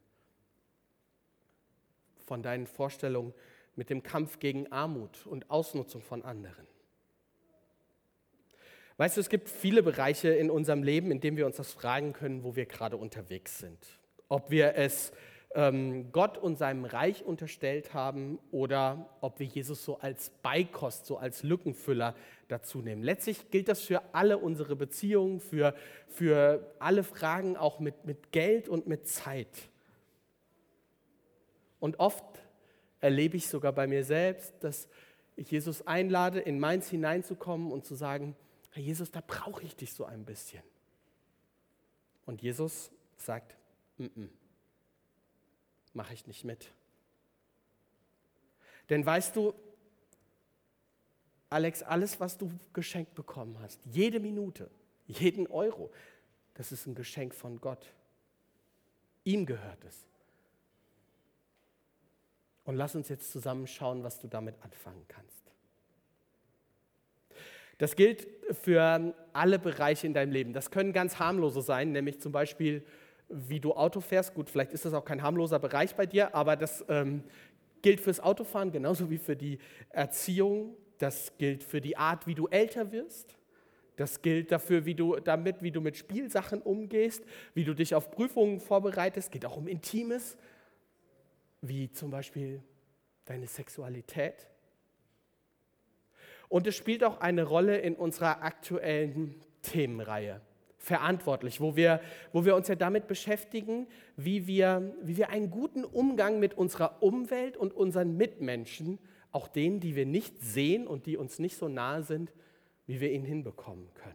von 2.25 2.43
deinen 2.43 2.67
Vorstellungen 2.67 3.35
mit 3.75 3.91
dem 3.91 4.03
Kampf 4.03 4.39
gegen 4.39 4.73
Armut 4.73 5.27
und 5.27 5.51
Ausnutzung 5.51 6.03
von 6.03 6.25
anderen. 6.25 6.67
Weißt 8.97 9.19
du, 9.19 9.21
es 9.21 9.29
gibt 9.29 9.51
viele 9.51 9.83
Bereiche 9.83 10.31
in 10.31 10.51
unserem 10.51 10.83
Leben, 10.83 11.11
in 11.11 11.21
denen 11.21 11.37
wir 11.37 11.45
uns 11.45 11.57
das 11.57 11.73
fragen 11.73 12.15
können, 12.15 12.43
wo 12.43 12.57
wir 12.57 12.65
gerade 12.65 12.97
unterwegs 12.97 13.59
sind. 13.59 13.79
Ob 14.29 14.51
wir 14.51 14.75
es 14.77 15.13
ähm, 15.55 16.13
Gott 16.13 16.39
und 16.39 16.59
seinem 16.59 16.85
Reich 16.85 17.25
unterstellt 17.25 17.95
haben 17.95 18.39
oder 18.51 19.09
ob 19.21 19.39
wir 19.39 19.47
Jesus 19.47 19.85
so 19.85 19.99
als 19.99 20.31
Beikost, 20.43 21.07
so 21.07 21.17
als 21.17 21.43
Lückenfüller 21.43 22.15
dazu 22.49 22.83
nehmen. 22.83 23.03
Letztlich 23.03 23.51
gilt 23.51 23.69
das 23.69 23.81
für 23.81 24.03
alle 24.15 24.39
unsere 24.39 24.77
Beziehungen, 24.77 25.41
für, 25.41 25.75
für 26.09 26.75
alle 26.79 27.03
Fragen 27.03 27.57
auch 27.57 27.81
mit, 27.81 28.05
mit 28.05 28.33
Geld 28.33 28.69
und 28.69 28.87
mit 28.87 29.09
Zeit. 29.09 29.71
Und 31.81 32.01
oft 32.01 32.25
erlebe 33.01 33.37
ich 33.37 33.49
sogar 33.49 33.73
bei 33.73 33.87
mir 33.87 34.05
selbst, 34.05 34.53
dass 34.61 34.89
ich 35.37 35.51
Jesus 35.51 35.87
einlade, 35.87 36.41
in 36.41 36.59
meins 36.59 36.89
hineinzukommen 36.89 37.71
und 37.71 37.85
zu 37.85 37.95
sagen, 37.95 38.35
Herr 38.73 38.83
Jesus, 38.83 39.11
da 39.11 39.23
brauche 39.27 39.63
ich 39.63 39.77
dich 39.77 39.95
so 39.95 40.05
ein 40.05 40.25
bisschen. 40.25 40.63
Und 42.27 42.43
Jesus 42.43 42.91
sagt, 43.17 43.57
mm 43.97 44.05
-mm 44.05 44.29
mache 45.97 46.15
ich 46.15 46.27
nicht 46.27 46.45
mit. 46.45 46.71
Denn 48.89 49.05
weißt 49.05 49.35
du, 49.35 49.53
Alex, 51.51 51.83
alles, 51.83 52.21
was 52.21 52.39
du 52.39 52.53
geschenkt 52.73 53.15
bekommen 53.15 53.59
hast, 53.61 53.81
jede 53.85 54.21
Minute, 54.21 54.71
jeden 55.07 55.47
Euro, 55.49 55.91
das 56.55 56.73
ist 56.73 56.87
ein 56.87 56.95
Geschenk 56.95 57.35
von 57.35 57.61
Gott. 57.61 57.93
Ihm 59.25 59.47
gehört 59.47 59.85
es. 59.85 60.07
Und 62.65 62.77
lass 62.77 62.95
uns 62.95 63.09
jetzt 63.09 63.31
zusammen 63.31 63.67
schauen, 63.67 64.03
was 64.03 64.19
du 64.19 64.27
damit 64.27 64.57
anfangen 64.63 65.05
kannst. 65.09 65.33
Das 67.79 67.95
gilt 67.95 68.27
für 68.55 69.15
alle 69.33 69.59
Bereiche 69.59 70.07
in 70.07 70.15
deinem 70.15 70.33
Leben. 70.33 70.53
Das 70.53 70.71
können 70.71 70.93
ganz 70.93 71.19
harmlose 71.19 71.61
sein, 71.61 71.93
nämlich 71.93 72.21
zum 72.21 72.33
Beispiel 72.33 72.85
wie 73.29 73.61
du 73.61 73.75
Auto 73.75 74.01
fährst. 74.01 74.35
Gut, 74.35 74.51
vielleicht 74.51 74.73
ist 74.73 74.85
das 74.85 74.95
auch 74.95 75.05
kein 75.05 75.23
harmloser 75.23 75.59
Bereich 75.59 75.95
bei 75.95 76.07
dir, 76.07 76.35
aber 76.35 76.57
das 76.57 76.85
ähm, 76.89 77.25
gilt 77.83 78.01
fürs 78.01 78.21
Autofahren 78.21 78.73
genauso 78.73 79.11
wie 79.11 79.19
für 79.19 79.37
die 79.37 79.59
Erziehung. 79.91 80.77
Das 80.99 81.37
gilt 81.39 81.63
für 81.63 81.81
die 81.81 81.97
Art, 81.97 82.27
wie 82.27 82.35
du 82.35 82.47
älter 82.47 82.93
wirst. 82.93 83.37
Das 83.97 84.23
gilt 84.23 84.53
dafür, 84.53 84.85
wie 84.85 84.95
du 84.95 85.17
damit, 85.17 85.63
wie 85.63 85.71
du 85.71 85.81
mit 85.81 85.97
Spielsachen 85.97 86.61
umgehst, 86.61 87.25
wie 87.55 87.65
du 87.65 87.75
dich 87.75 87.95
auf 87.95 88.11
Prüfungen 88.11 88.61
vorbereitest. 88.61 89.29
Es 89.29 89.31
geht 89.31 89.47
auch 89.47 89.57
um 89.57 89.67
Intimes, 89.67 90.37
wie 91.63 91.91
zum 91.91 92.11
Beispiel 92.11 92.63
deine 93.25 93.47
Sexualität. 93.47 94.47
Und 96.49 96.67
es 96.67 96.77
spielt 96.77 97.03
auch 97.03 97.21
eine 97.21 97.43
Rolle 97.43 97.79
in 97.79 97.97
unserer 97.97 98.43
aktuellen 98.43 99.35
Themenreihe 99.63 100.41
verantwortlich, 100.87 101.61
wo 101.61 101.75
wir, 101.75 102.01
wo 102.33 102.45
wir 102.45 102.55
uns 102.55 102.69
ja 102.69 102.77
damit 102.77 103.09
beschäftigen, 103.09 103.89
wie 104.17 104.47
wir, 104.47 104.95
wie 105.03 105.17
wir 105.17 105.31
einen 105.31 105.51
guten 105.51 105.85
Umgang 105.85 106.39
mit 106.39 106.55
unserer 106.55 107.03
Umwelt 107.03 107.57
und 107.57 107.75
unseren 107.75 108.17
Mitmenschen, 108.17 109.01
auch 109.33 109.49
denen, 109.49 109.81
die 109.81 109.97
wir 109.97 110.07
nicht 110.07 110.41
sehen 110.41 110.87
und 110.87 111.07
die 111.07 111.17
uns 111.17 111.41
nicht 111.41 111.57
so 111.57 111.69
nahe 111.69 112.05
sind, 112.05 112.33
wie 112.87 113.01
wir 113.01 113.11
ihn 113.11 113.25
hinbekommen 113.25 113.89
können. 113.95 114.15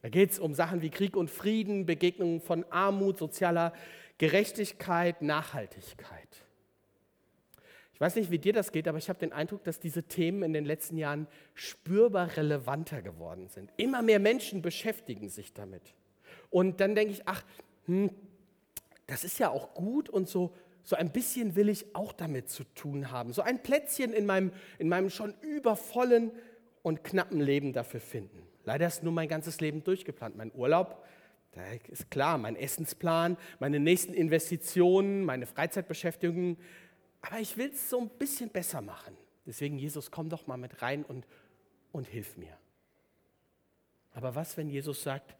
Da 0.00 0.08
geht 0.08 0.30
es 0.30 0.38
um 0.38 0.54
Sachen 0.54 0.80
wie 0.80 0.90
Krieg 0.90 1.14
und 1.14 1.30
Frieden, 1.30 1.84
Begegnungen 1.84 2.40
von 2.40 2.64
Armut, 2.70 3.18
sozialer 3.18 3.74
Gerechtigkeit, 4.16 5.20
Nachhaltigkeit. 5.20 6.45
Ich 7.96 8.00
weiß 8.02 8.16
nicht, 8.16 8.30
wie 8.30 8.38
dir 8.38 8.52
das 8.52 8.72
geht, 8.72 8.88
aber 8.88 8.98
ich 8.98 9.08
habe 9.08 9.18
den 9.18 9.32
Eindruck, 9.32 9.64
dass 9.64 9.80
diese 9.80 10.02
Themen 10.02 10.42
in 10.42 10.52
den 10.52 10.66
letzten 10.66 10.98
Jahren 10.98 11.26
spürbar 11.54 12.36
relevanter 12.36 13.00
geworden 13.00 13.48
sind. 13.48 13.72
Immer 13.78 14.02
mehr 14.02 14.18
Menschen 14.18 14.60
beschäftigen 14.60 15.30
sich 15.30 15.54
damit. 15.54 15.94
Und 16.50 16.82
dann 16.82 16.94
denke 16.94 17.14
ich, 17.14 17.22
ach, 17.24 17.42
hm, 17.86 18.10
das 19.06 19.24
ist 19.24 19.38
ja 19.38 19.48
auch 19.48 19.72
gut 19.72 20.10
und 20.10 20.28
so, 20.28 20.52
so 20.82 20.94
ein 20.94 21.10
bisschen 21.10 21.56
will 21.56 21.70
ich 21.70 21.96
auch 21.96 22.12
damit 22.12 22.50
zu 22.50 22.64
tun 22.74 23.10
haben. 23.10 23.32
So 23.32 23.40
ein 23.40 23.62
Plätzchen 23.62 24.12
in 24.12 24.26
meinem, 24.26 24.52
in 24.78 24.90
meinem 24.90 25.08
schon 25.08 25.32
übervollen 25.40 26.32
und 26.82 27.02
knappen 27.02 27.40
Leben 27.40 27.72
dafür 27.72 28.00
finden. 28.00 28.42
Leider 28.66 28.86
ist 28.88 29.04
nur 29.04 29.12
mein 29.14 29.28
ganzes 29.28 29.62
Leben 29.62 29.82
durchgeplant. 29.82 30.36
Mein 30.36 30.52
Urlaub, 30.54 31.02
da 31.52 31.62
ist 31.88 32.10
klar, 32.10 32.36
mein 32.36 32.56
Essensplan, 32.56 33.38
meine 33.58 33.80
nächsten 33.80 34.12
Investitionen, 34.12 35.24
meine 35.24 35.46
Freizeitbeschäftigungen, 35.46 36.58
aber 37.26 37.40
ich 37.40 37.56
will 37.56 37.70
es 37.70 37.90
so 37.90 38.00
ein 38.00 38.08
bisschen 38.08 38.50
besser 38.50 38.80
machen. 38.80 39.16
Deswegen, 39.46 39.78
Jesus, 39.78 40.10
komm 40.10 40.28
doch 40.28 40.46
mal 40.46 40.56
mit 40.56 40.80
rein 40.80 41.04
und, 41.04 41.26
und 41.90 42.06
hilf 42.06 42.36
mir. 42.36 42.56
Aber 44.12 44.34
was, 44.34 44.56
wenn 44.56 44.68
Jesus 44.68 45.02
sagt, 45.02 45.36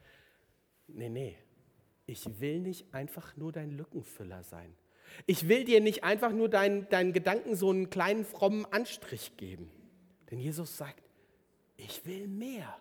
nee, 0.88 1.08
nee, 1.08 1.36
ich 2.06 2.40
will 2.40 2.60
nicht 2.60 2.92
einfach 2.92 3.36
nur 3.36 3.52
dein 3.52 3.70
Lückenfüller 3.70 4.42
sein. 4.42 4.74
Ich 5.26 5.48
will 5.48 5.64
dir 5.64 5.80
nicht 5.80 6.02
einfach 6.02 6.32
nur 6.32 6.48
deinen, 6.48 6.88
deinen 6.88 7.12
Gedanken 7.12 7.54
so 7.54 7.70
einen 7.70 7.88
kleinen 7.88 8.24
frommen 8.24 8.66
Anstrich 8.66 9.36
geben. 9.36 9.70
Denn 10.30 10.38
Jesus 10.38 10.76
sagt, 10.76 11.02
ich 11.76 12.04
will 12.04 12.26
mehr. 12.26 12.76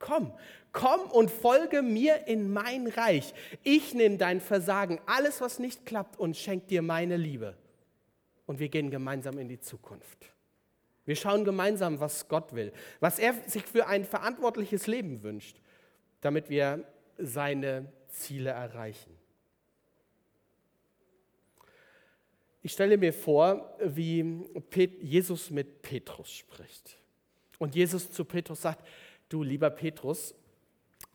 Komm, 0.00 0.32
komm 0.72 1.00
und 1.10 1.30
folge 1.30 1.80
mir 1.80 2.26
in 2.26 2.52
mein 2.52 2.88
Reich. 2.88 3.32
Ich 3.62 3.94
nehme 3.94 4.18
dein 4.18 4.40
Versagen, 4.40 5.00
alles, 5.06 5.40
was 5.40 5.58
nicht 5.58 5.86
klappt, 5.86 6.18
und 6.18 6.36
schenke 6.36 6.66
dir 6.66 6.82
meine 6.82 7.16
Liebe 7.16 7.56
und 8.46 8.58
wir 8.58 8.68
gehen 8.68 8.90
gemeinsam 8.90 9.38
in 9.38 9.48
die 9.48 9.60
Zukunft. 9.60 10.32
Wir 11.04 11.16
schauen 11.16 11.44
gemeinsam, 11.44 12.00
was 12.00 12.28
Gott 12.28 12.54
will, 12.54 12.72
was 13.00 13.18
er 13.18 13.34
sich 13.46 13.64
für 13.64 13.86
ein 13.86 14.04
verantwortliches 14.04 14.86
Leben 14.86 15.22
wünscht, 15.22 15.60
damit 16.20 16.50
wir 16.50 16.84
seine 17.18 17.92
Ziele 18.08 18.50
erreichen. 18.50 19.16
Ich 22.62 22.72
stelle 22.72 22.98
mir 22.98 23.12
vor, 23.12 23.76
wie 23.80 24.44
Jesus 25.00 25.50
mit 25.50 25.82
Petrus 25.82 26.32
spricht. 26.32 26.98
Und 27.58 27.76
Jesus 27.76 28.10
zu 28.10 28.24
Petrus 28.24 28.62
sagt, 28.62 28.84
du 29.28 29.44
lieber 29.44 29.70
Petrus, 29.70 30.34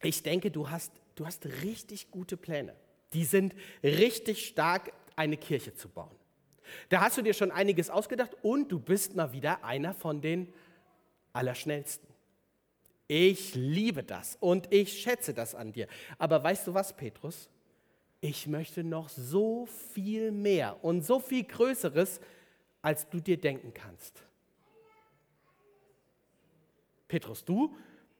ich 0.01 0.23
denke, 0.23 0.49
du 0.49 0.69
hast, 0.69 0.93
du 1.15 1.25
hast 1.25 1.45
richtig 1.63 2.09
gute 2.09 2.37
Pläne. 2.37 2.73
Die 3.11 3.25
sind 3.25 3.53
richtig 3.83 4.47
stark, 4.47 4.93
eine 5.17 5.35
Kirche 5.35 5.73
zu 5.73 5.89
bauen. 5.89 6.15
Da 6.89 7.01
hast 7.01 7.17
du 7.17 7.21
dir 7.21 7.33
schon 7.33 7.51
einiges 7.51 7.89
ausgedacht 7.89 8.35
und 8.41 8.71
du 8.71 8.79
bist 8.79 9.15
mal 9.15 9.31
wieder 9.33 9.63
einer 9.63 9.93
von 9.93 10.21
den 10.21 10.53
Allerschnellsten. 11.33 12.07
Ich 13.07 13.55
liebe 13.55 14.03
das 14.03 14.37
und 14.39 14.71
ich 14.73 15.01
schätze 15.01 15.33
das 15.33 15.53
an 15.53 15.73
dir. 15.73 15.87
Aber 16.17 16.41
weißt 16.41 16.67
du 16.67 16.73
was, 16.73 16.95
Petrus? 16.95 17.49
Ich 18.21 18.47
möchte 18.47 18.83
noch 18.83 19.09
so 19.09 19.65
viel 19.65 20.31
mehr 20.31 20.83
und 20.83 21.03
so 21.03 21.19
viel 21.19 21.43
Größeres, 21.43 22.21
als 22.81 23.09
du 23.09 23.19
dir 23.19 23.39
denken 23.39 23.73
kannst. 23.73 24.23
Petrus, 27.07 27.43
du, 27.43 27.75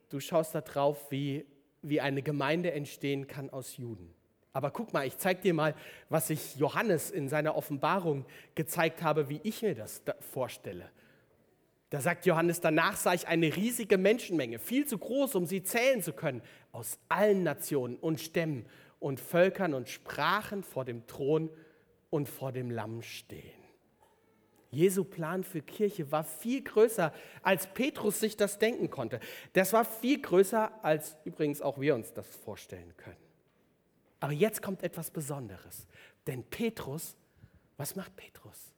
du 0.10 0.20
schaust 0.20 0.54
da 0.56 0.62
drauf, 0.62 1.10
wie, 1.12 1.46
wie 1.82 2.02
eine 2.02 2.22
Gemeinde 2.22 2.72
entstehen 2.72 3.28
kann 3.28 3.50
aus 3.50 3.78
Juden. 3.78 4.14
Aber 4.54 4.72
guck 4.72 4.92
mal, 4.92 5.08
ich 5.08 5.18
zeige 5.18 5.42
dir 5.42 5.54
mal, 5.54 5.76
was 6.10 6.30
ich 6.30 6.56
Johannes 6.58 7.10
in 7.10 7.30
seiner 7.30 7.56
Offenbarung 7.56 8.26
gezeigt 8.56 9.02
habe, 9.02 9.30
wie 9.30 9.40
ich 9.44 9.62
mir 9.62 9.76
das 9.76 10.02
vorstelle. 10.20 10.90
Da 11.90 12.00
sagt 12.00 12.26
Johannes, 12.26 12.62
danach 12.62 12.96
sah 12.96 13.14
ich 13.14 13.28
eine 13.28 13.56
riesige 13.56 13.98
Menschenmenge, 13.98 14.60
viel 14.60 14.86
zu 14.86 14.98
groß, 14.98 15.36
um 15.36 15.46
sie 15.46 15.64
zählen 15.64 16.02
zu 16.02 16.14
können, 16.14 16.42
aus 16.72 17.00
allen 17.10 17.44
Nationen 17.44 17.98
und 17.98 18.20
Stämmen 18.22 18.66
und 19.00 19.20
Völkern 19.20 19.74
und 19.74 19.90
Sprachen 19.90 20.64
vor 20.64 20.86
dem 20.86 21.06
Thron 21.08 21.50
und 22.10 22.30
vor 22.30 22.52
dem 22.52 22.72
Lamm 22.72 23.02
stehen. 23.02 23.62
Jesu 24.70 25.04
Plan 25.04 25.44
für 25.44 25.62
Kirche 25.62 26.12
war 26.14 26.24
viel 26.24 26.64
größer, 26.64 27.14
als 27.42 27.68
Petrus 27.68 28.22
sich 28.22 28.38
das 28.38 28.58
denken 28.58 28.90
konnte. 28.90 29.20
Das 29.52 29.74
war 29.74 29.84
viel 29.84 30.22
größer, 30.22 30.72
als 30.84 31.18
übrigens 31.26 31.62
auch 31.62 31.80
wir 31.80 31.94
uns 31.94 32.14
das 32.14 32.28
vorstellen 32.38 32.94
können. 32.96 33.31
Aber 34.22 34.32
jetzt 34.32 34.62
kommt 34.62 34.84
etwas 34.84 35.12
Besonderes. 35.12 35.88
Denn 36.28 36.44
Petrus, 36.44 37.18
was 37.76 37.96
macht 37.96 38.16
Petrus? 38.16 38.72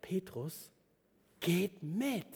Petrus 0.00 0.72
geht 1.38 1.82
mit. 1.82 2.26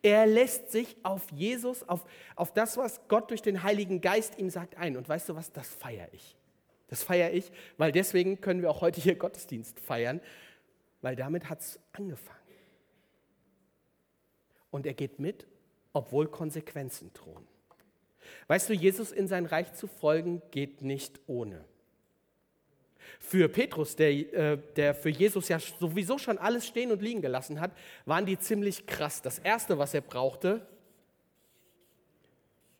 Er 0.00 0.26
lässt 0.26 0.70
sich 0.70 0.96
auf 1.02 1.30
Jesus, 1.32 1.86
auf, 1.88 2.06
auf 2.36 2.54
das, 2.54 2.76
was 2.76 3.00
Gott 3.08 3.30
durch 3.30 3.42
den 3.42 3.62
Heiligen 3.64 4.00
Geist 4.00 4.38
ihm 4.38 4.48
sagt, 4.48 4.76
ein. 4.76 4.96
Und 4.96 5.08
weißt 5.08 5.28
du 5.28 5.34
was, 5.34 5.52
das 5.52 5.68
feiere 5.68 6.08
ich. 6.12 6.36
Das 6.86 7.02
feiere 7.02 7.32
ich, 7.32 7.50
weil 7.76 7.92
deswegen 7.92 8.40
können 8.40 8.62
wir 8.62 8.70
auch 8.70 8.80
heute 8.80 9.00
hier 9.00 9.16
Gottesdienst 9.16 9.78
feiern, 9.78 10.20
weil 11.02 11.16
damit 11.16 11.50
hat 11.50 11.60
es 11.60 11.78
angefangen. 11.92 12.38
Und 14.70 14.86
er 14.86 14.94
geht 14.94 15.18
mit, 15.18 15.46
obwohl 15.92 16.28
Konsequenzen 16.28 17.12
drohen. 17.12 17.46
Weißt 18.46 18.68
du, 18.68 18.72
Jesus 18.72 19.10
in 19.10 19.26
sein 19.26 19.46
Reich 19.46 19.74
zu 19.74 19.86
folgen, 19.86 20.42
geht 20.50 20.80
nicht 20.80 21.20
ohne. 21.26 21.64
Für 23.20 23.48
Petrus, 23.48 23.96
der, 23.96 24.10
äh, 24.10 24.58
der 24.76 24.94
für 24.94 25.10
Jesus 25.10 25.48
ja 25.48 25.58
sowieso 25.58 26.18
schon 26.18 26.38
alles 26.38 26.66
stehen 26.66 26.90
und 26.90 27.02
liegen 27.02 27.22
gelassen 27.22 27.60
hat, 27.60 27.72
waren 28.06 28.26
die 28.26 28.38
ziemlich 28.38 28.86
krass. 28.86 29.22
Das 29.22 29.38
Erste, 29.38 29.78
was 29.78 29.94
er 29.94 30.00
brauchte, 30.00 30.66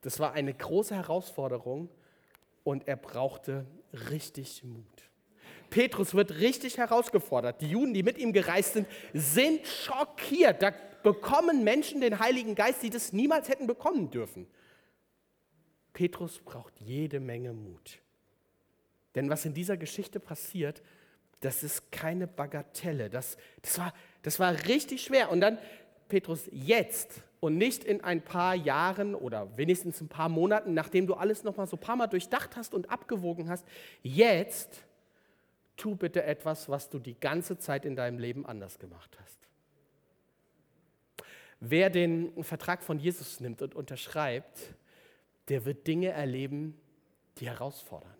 das 0.02 0.20
war 0.20 0.32
eine 0.32 0.54
große 0.54 0.94
Herausforderung 0.94 1.88
und 2.64 2.86
er 2.86 2.96
brauchte 2.96 3.66
richtig 4.10 4.62
Mut. 4.64 4.84
Petrus 5.70 6.14
wird 6.14 6.38
richtig 6.38 6.78
herausgefordert. 6.78 7.60
Die 7.60 7.68
Juden, 7.68 7.92
die 7.92 8.02
mit 8.02 8.18
ihm 8.18 8.32
gereist 8.32 8.74
sind, 8.74 8.86
sind 9.12 9.66
schockiert. 9.66 10.62
Da 10.62 10.72
bekommen 11.02 11.64
Menschen 11.64 12.00
den 12.00 12.18
Heiligen 12.18 12.54
Geist, 12.54 12.82
die 12.82 12.90
das 12.90 13.12
niemals 13.12 13.48
hätten 13.48 13.66
bekommen 13.66 14.10
dürfen. 14.10 14.46
Petrus 15.92 16.38
braucht 16.38 16.80
jede 16.80 17.20
Menge 17.20 17.52
Mut. 17.52 17.98
Denn 19.14 19.30
was 19.30 19.44
in 19.44 19.54
dieser 19.54 19.76
Geschichte 19.76 20.20
passiert, 20.20 20.82
das 21.40 21.62
ist 21.62 21.92
keine 21.92 22.26
Bagatelle. 22.26 23.10
Das, 23.10 23.36
das, 23.62 23.78
war, 23.78 23.92
das 24.22 24.38
war 24.38 24.52
richtig 24.66 25.02
schwer. 25.02 25.30
Und 25.30 25.40
dann, 25.40 25.58
Petrus, 26.08 26.48
jetzt 26.50 27.22
und 27.40 27.56
nicht 27.56 27.84
in 27.84 28.02
ein 28.02 28.22
paar 28.22 28.54
Jahren 28.54 29.14
oder 29.14 29.56
wenigstens 29.56 30.00
ein 30.00 30.08
paar 30.08 30.28
Monaten, 30.28 30.74
nachdem 30.74 31.06
du 31.06 31.14
alles 31.14 31.44
nochmal 31.44 31.66
so 31.66 31.76
ein 31.76 31.80
paar 31.80 31.96
Mal 31.96 32.08
durchdacht 32.08 32.56
hast 32.56 32.74
und 32.74 32.90
abgewogen 32.90 33.48
hast, 33.48 33.64
jetzt 34.02 34.84
tu 35.76 35.94
bitte 35.94 36.24
etwas, 36.24 36.68
was 36.68 36.90
du 36.90 36.98
die 36.98 37.18
ganze 37.18 37.58
Zeit 37.58 37.84
in 37.84 37.94
deinem 37.94 38.18
Leben 38.18 38.44
anders 38.44 38.78
gemacht 38.78 39.16
hast. 39.20 39.38
Wer 41.60 41.90
den 41.90 42.42
Vertrag 42.42 42.82
von 42.82 42.98
Jesus 42.98 43.40
nimmt 43.40 43.62
und 43.62 43.74
unterschreibt, 43.74 44.74
der 45.48 45.64
wird 45.64 45.86
Dinge 45.86 46.08
erleben, 46.08 46.78
die 47.38 47.46
herausfordern. 47.46 48.17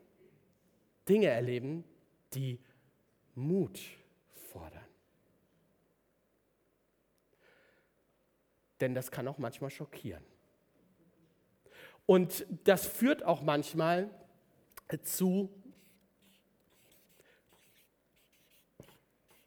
Dinge 1.08 1.28
erleben, 1.28 1.84
die 2.34 2.58
Mut 3.34 3.80
fordern. 4.52 4.84
Denn 8.80 8.94
das 8.94 9.10
kann 9.10 9.26
auch 9.26 9.38
manchmal 9.38 9.70
schockieren. 9.70 10.24
Und 12.06 12.46
das 12.64 12.86
führt 12.86 13.22
auch 13.22 13.42
manchmal 13.42 14.10
zu 15.02 15.50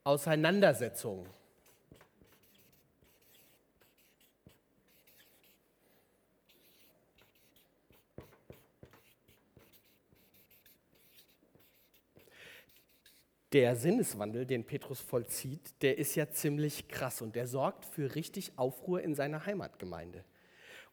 Auseinandersetzungen. 0.04 1.28
Der 13.53 13.75
Sinneswandel, 13.75 14.45
den 14.45 14.63
Petrus 14.63 15.01
vollzieht, 15.01 15.73
der 15.81 15.97
ist 15.97 16.15
ja 16.15 16.29
ziemlich 16.29 16.87
krass 16.87 17.21
und 17.21 17.35
der 17.35 17.47
sorgt 17.47 17.85
für 17.85 18.15
richtig 18.15 18.53
Aufruhr 18.55 19.01
in 19.01 19.13
seiner 19.13 19.45
Heimatgemeinde. 19.45 20.23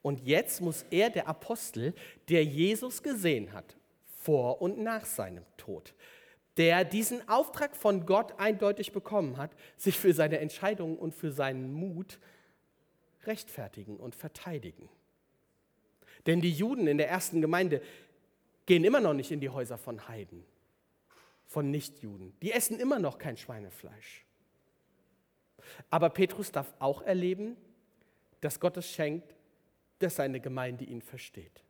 Und 0.03 0.21
jetzt 0.27 0.61
muss 0.61 0.85
er, 0.91 1.11
der 1.11 1.29
Apostel, 1.29 1.95
der 2.29 2.45
Jesus 2.45 3.03
gesehen 3.03 3.53
hat, 3.53 3.77
vor 4.05 4.61
und 4.61 4.79
nach 4.79 5.07
seinem 5.07 5.45
Tod, 5.57 5.95
der 6.57 6.85
diesen 6.85 7.29
Auftrag 7.29 7.77
von 7.77 8.05
Gott 8.07 8.35
eindeutig 8.39 8.93
bekommen 8.93 9.37
hat, 9.37 9.53
sich 9.77 9.97
für 9.97 10.13
seine 10.13 10.39
Entscheidungen 10.39 10.99
und 10.99 11.15
für 11.15 11.31
seinen 11.31 11.73
Mut 11.73 12.19
rechtfertigen 13.25 13.97
und 13.97 14.17
verteidigen. 14.17 14.89
Denn 16.27 16.41
die 16.41 16.53
Juden 16.53 16.89
in 16.89 16.99
der 16.99 17.09
ersten 17.09 17.41
Gemeinde 17.41 17.81
gehen 18.67 18.85
immer 18.85 19.01
noch 19.01 19.15
nicht 19.15 19.31
in 19.31 19.41
die 19.41 19.49
Häuser 19.49 19.79
von 19.79 20.09
Heiden 20.09 20.45
von 21.49 21.71
Nichtjuden. 21.71 22.35
Die 22.43 22.53
essen 22.53 22.79
immer 22.79 22.99
noch 22.99 23.19
kein 23.19 23.37
Schweinefleisch. 23.37 24.25
Aber 25.91 26.11
Petrus 26.11 26.53
darf 26.53 26.73
auch 26.79 27.03
erleben, 27.03 27.57
dass 28.41 28.61
Gott 28.61 28.77
es 28.77 28.89
schenkt, 28.89 29.35
dass 29.99 30.17
seine 30.17 30.41
Gemeinde 30.41 30.85
ihn 30.85 31.03
versteht. 31.03 31.65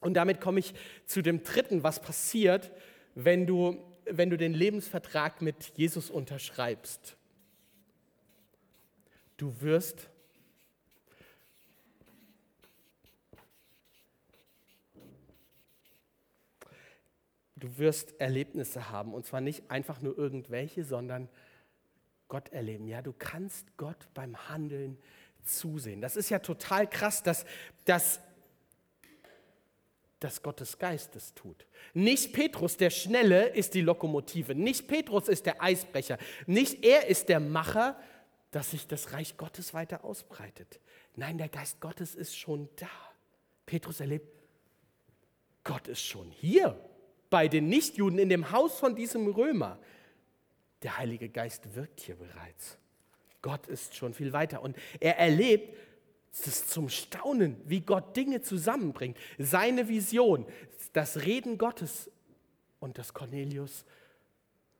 Und 0.00 0.14
damit 0.14 0.40
komme 0.40 0.60
ich 0.60 0.74
zu 1.06 1.22
dem 1.22 1.42
dritten, 1.42 1.82
was 1.82 2.00
passiert, 2.00 2.70
wenn 3.14 3.46
du, 3.46 3.82
wenn 4.04 4.30
du 4.30 4.36
den 4.36 4.54
Lebensvertrag 4.54 5.42
mit 5.42 5.72
Jesus 5.76 6.10
unterschreibst. 6.10 7.16
Du 9.38 9.60
wirst 9.60 10.10
Du 17.58 17.78
wirst 17.78 18.20
Erlebnisse 18.20 18.90
haben 18.90 19.14
und 19.14 19.26
zwar 19.26 19.40
nicht 19.40 19.70
einfach 19.70 20.00
nur 20.00 20.16
irgendwelche, 20.16 20.84
sondern 20.84 21.28
Gott 22.28 22.50
erleben. 22.50 22.86
Ja, 22.86 23.02
du 23.02 23.12
kannst 23.12 23.76
Gott 23.76 24.08
beim 24.14 24.48
Handeln 24.48 24.98
zusehen. 25.42 26.00
Das 26.00 26.16
ist 26.16 26.28
ja 26.28 26.38
total 26.38 26.88
krass, 26.88 27.22
dass, 27.22 27.44
dass, 27.84 28.20
dass 30.20 30.42
Gottes 30.42 30.78
Geist 30.78 31.16
es 31.16 31.34
tut. 31.34 31.66
Nicht 31.94 32.32
Petrus, 32.32 32.76
der 32.76 32.90
Schnelle, 32.90 33.48
ist 33.48 33.74
die 33.74 33.80
Lokomotive. 33.80 34.54
Nicht 34.54 34.86
Petrus 34.86 35.28
ist 35.28 35.46
der 35.46 35.62
Eisbrecher. 35.62 36.18
Nicht 36.46 36.84
er 36.84 37.06
ist 37.06 37.28
der 37.28 37.40
Macher, 37.40 37.98
dass 38.50 38.70
sich 38.70 38.86
das 38.86 39.12
Reich 39.12 39.36
Gottes 39.36 39.74
weiter 39.74 40.04
ausbreitet. 40.04 40.80
Nein, 41.16 41.38
der 41.38 41.48
Geist 41.48 41.80
Gottes 41.80 42.14
ist 42.14 42.36
schon 42.36 42.68
da. 42.76 42.86
Petrus 43.66 44.00
erlebt, 44.00 44.28
Gott 45.64 45.88
ist 45.88 46.02
schon 46.02 46.30
hier 46.30 46.78
bei 47.30 47.48
den 47.48 47.68
Nichtjuden 47.68 48.18
in 48.18 48.28
dem 48.28 48.50
Haus 48.50 48.78
von 48.78 48.94
diesem 48.94 49.26
Römer. 49.26 49.78
Der 50.82 50.98
Heilige 50.98 51.28
Geist 51.28 51.74
wirkt 51.74 52.00
hier 52.00 52.16
bereits. 52.16 52.78
Gott 53.42 53.66
ist 53.66 53.94
schon 53.94 54.14
viel 54.14 54.32
weiter 54.32 54.62
und 54.62 54.76
er 55.00 55.18
erlebt 55.18 55.76
es 56.32 56.46
ist 56.46 56.70
zum 56.70 56.88
Staunen, 56.88 57.56
wie 57.64 57.80
Gott 57.80 58.16
Dinge 58.16 58.42
zusammenbringt. 58.42 59.16
Seine 59.38 59.88
Vision, 59.88 60.46
das 60.92 61.24
Reden 61.24 61.58
Gottes 61.58 62.10
und 62.80 62.98
dass 62.98 63.14
Cornelius 63.14 63.84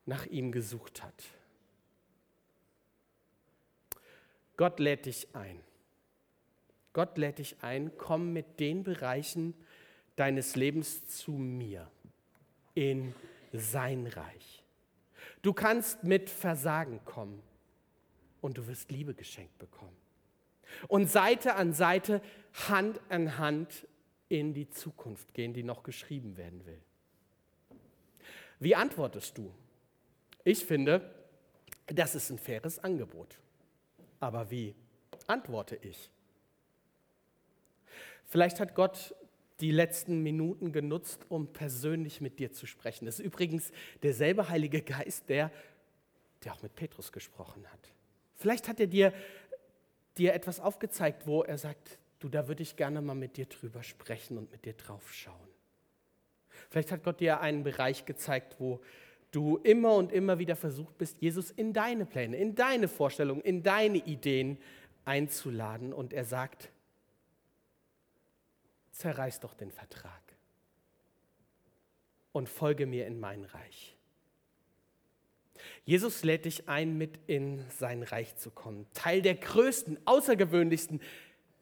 nach 0.05 0.25
ihm 0.27 0.51
gesucht 0.51 1.03
hat. 1.03 1.23
Gott 4.57 4.79
lädt 4.79 5.05
dich 5.05 5.27
ein. 5.35 5.59
Gott 6.93 7.17
lädt 7.17 7.39
dich 7.39 7.57
ein, 7.61 7.91
komm 7.97 8.33
mit 8.33 8.59
den 8.59 8.83
Bereichen 8.83 9.53
deines 10.15 10.55
Lebens 10.55 11.07
zu 11.07 11.31
mir 11.31 11.89
in 12.79 13.13
sein 13.51 14.07
Reich. 14.07 14.63
Du 15.41 15.51
kannst 15.51 16.05
mit 16.05 16.29
Versagen 16.29 17.03
kommen 17.03 17.43
und 18.39 18.57
du 18.57 18.67
wirst 18.67 18.89
Liebe 18.89 19.13
geschenkt 19.13 19.57
bekommen. 19.59 19.97
und 20.87 21.09
Seite 21.09 21.55
an 21.55 21.73
Seite, 21.73 22.21
Hand 22.69 23.01
an 23.09 23.37
Hand 23.37 23.85
in 24.29 24.53
die 24.53 24.69
Zukunft 24.69 25.33
gehen, 25.33 25.53
die 25.53 25.63
noch 25.63 25.83
geschrieben 25.83 26.37
werden 26.37 26.65
will. 26.65 26.79
Wie 28.59 28.75
antwortest 28.75 29.37
du? 29.37 29.53
Ich 30.45 30.63
finde, 30.65 31.13
das 31.87 32.15
ist 32.15 32.29
ein 32.29 32.39
faires 32.39 32.79
Angebot. 32.79 33.39
Aber 34.21 34.51
wie 34.51 34.73
antworte 35.27 35.75
ich? 35.81 36.09
Vielleicht 38.25 38.61
hat 38.61 38.73
Gott 38.73 39.15
die 39.61 39.71
letzten 39.71 40.23
Minuten 40.23 40.71
genutzt, 40.71 41.25
um 41.29 41.47
persönlich 41.51 42.21
mit 42.21 42.39
dir 42.39 42.51
zu 42.51 42.65
sprechen. 42.65 43.05
Das 43.05 43.19
ist 43.19 43.25
übrigens 43.25 43.71
derselbe 44.03 44.49
Heilige 44.49 44.81
Geist, 44.81 45.29
der, 45.29 45.51
der 46.43 46.53
auch 46.53 46.63
mit 46.63 46.75
Petrus 46.75 47.11
gesprochen 47.11 47.65
hat. 47.71 47.91
Vielleicht 48.35 48.67
hat 48.67 48.79
er 48.79 48.87
dir, 48.87 49.13
dir 50.17 50.33
etwas 50.33 50.59
aufgezeigt, 50.59 51.27
wo 51.27 51.43
er 51.43 51.57
sagt, 51.57 51.99
du, 52.19 52.29
da 52.29 52.47
würde 52.47 52.63
ich 52.63 52.75
gerne 52.77 53.01
mal 53.01 53.15
mit 53.15 53.37
dir 53.37 53.45
drüber 53.45 53.83
sprechen 53.83 54.37
und 54.37 54.51
mit 54.51 54.65
dir 54.65 54.73
drauf 54.73 55.13
schauen. 55.13 55.35
Vielleicht 56.69 56.91
hat 56.91 57.03
Gott 57.03 57.19
dir 57.19 57.41
einen 57.41 57.63
Bereich 57.63 58.05
gezeigt, 58.05 58.55
wo 58.59 58.79
du 59.31 59.57
immer 59.57 59.95
und 59.95 60.11
immer 60.11 60.39
wieder 60.39 60.55
versucht 60.55 60.97
bist, 60.97 61.17
Jesus 61.21 61.51
in 61.51 61.73
deine 61.73 62.05
Pläne, 62.05 62.37
in 62.37 62.55
deine 62.55 62.87
Vorstellungen, 62.87 63.41
in 63.41 63.63
deine 63.63 63.97
Ideen 63.97 64.57
einzuladen. 65.05 65.93
Und 65.93 66.13
er 66.13 66.25
sagt, 66.25 66.71
zerreiß 68.99 69.39
doch 69.39 69.53
den 69.53 69.71
Vertrag 69.71 70.21
und 72.33 72.49
folge 72.49 72.85
mir 72.85 73.07
in 73.07 73.17
mein 73.17 73.45
Reich. 73.45 73.95
Jesus 75.85 76.23
lädt 76.23 76.43
dich 76.43 76.67
ein, 76.67 76.97
mit 76.97 77.17
in 77.27 77.63
sein 77.69 78.03
Reich 78.03 78.35
zu 78.35 78.51
kommen, 78.51 78.87
Teil 78.93 79.21
der 79.21 79.35
größten, 79.35 80.05
außergewöhnlichsten, 80.05 81.01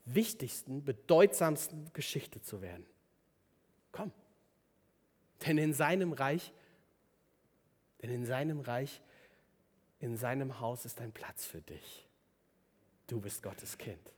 wichtigsten, 0.05 0.83
bedeutsamsten 0.83 1.91
Geschichte 1.93 2.41
zu 2.41 2.61
werden. 2.63 2.87
Komm, 3.91 4.11
denn 5.45 5.59
in 5.59 5.73
seinem 5.73 6.13
Reich, 6.13 6.51
denn 8.01 8.09
in 8.09 8.25
seinem 8.25 8.61
Reich, 8.61 9.01
in 9.99 10.17
seinem 10.17 10.59
Haus 10.59 10.85
ist 10.85 11.01
ein 11.01 11.11
Platz 11.11 11.45
für 11.45 11.61
dich. 11.61 12.07
Du 13.05 13.21
bist 13.21 13.43
Gottes 13.43 13.77
Kind. 13.77 14.11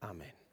Amen. 0.00 0.47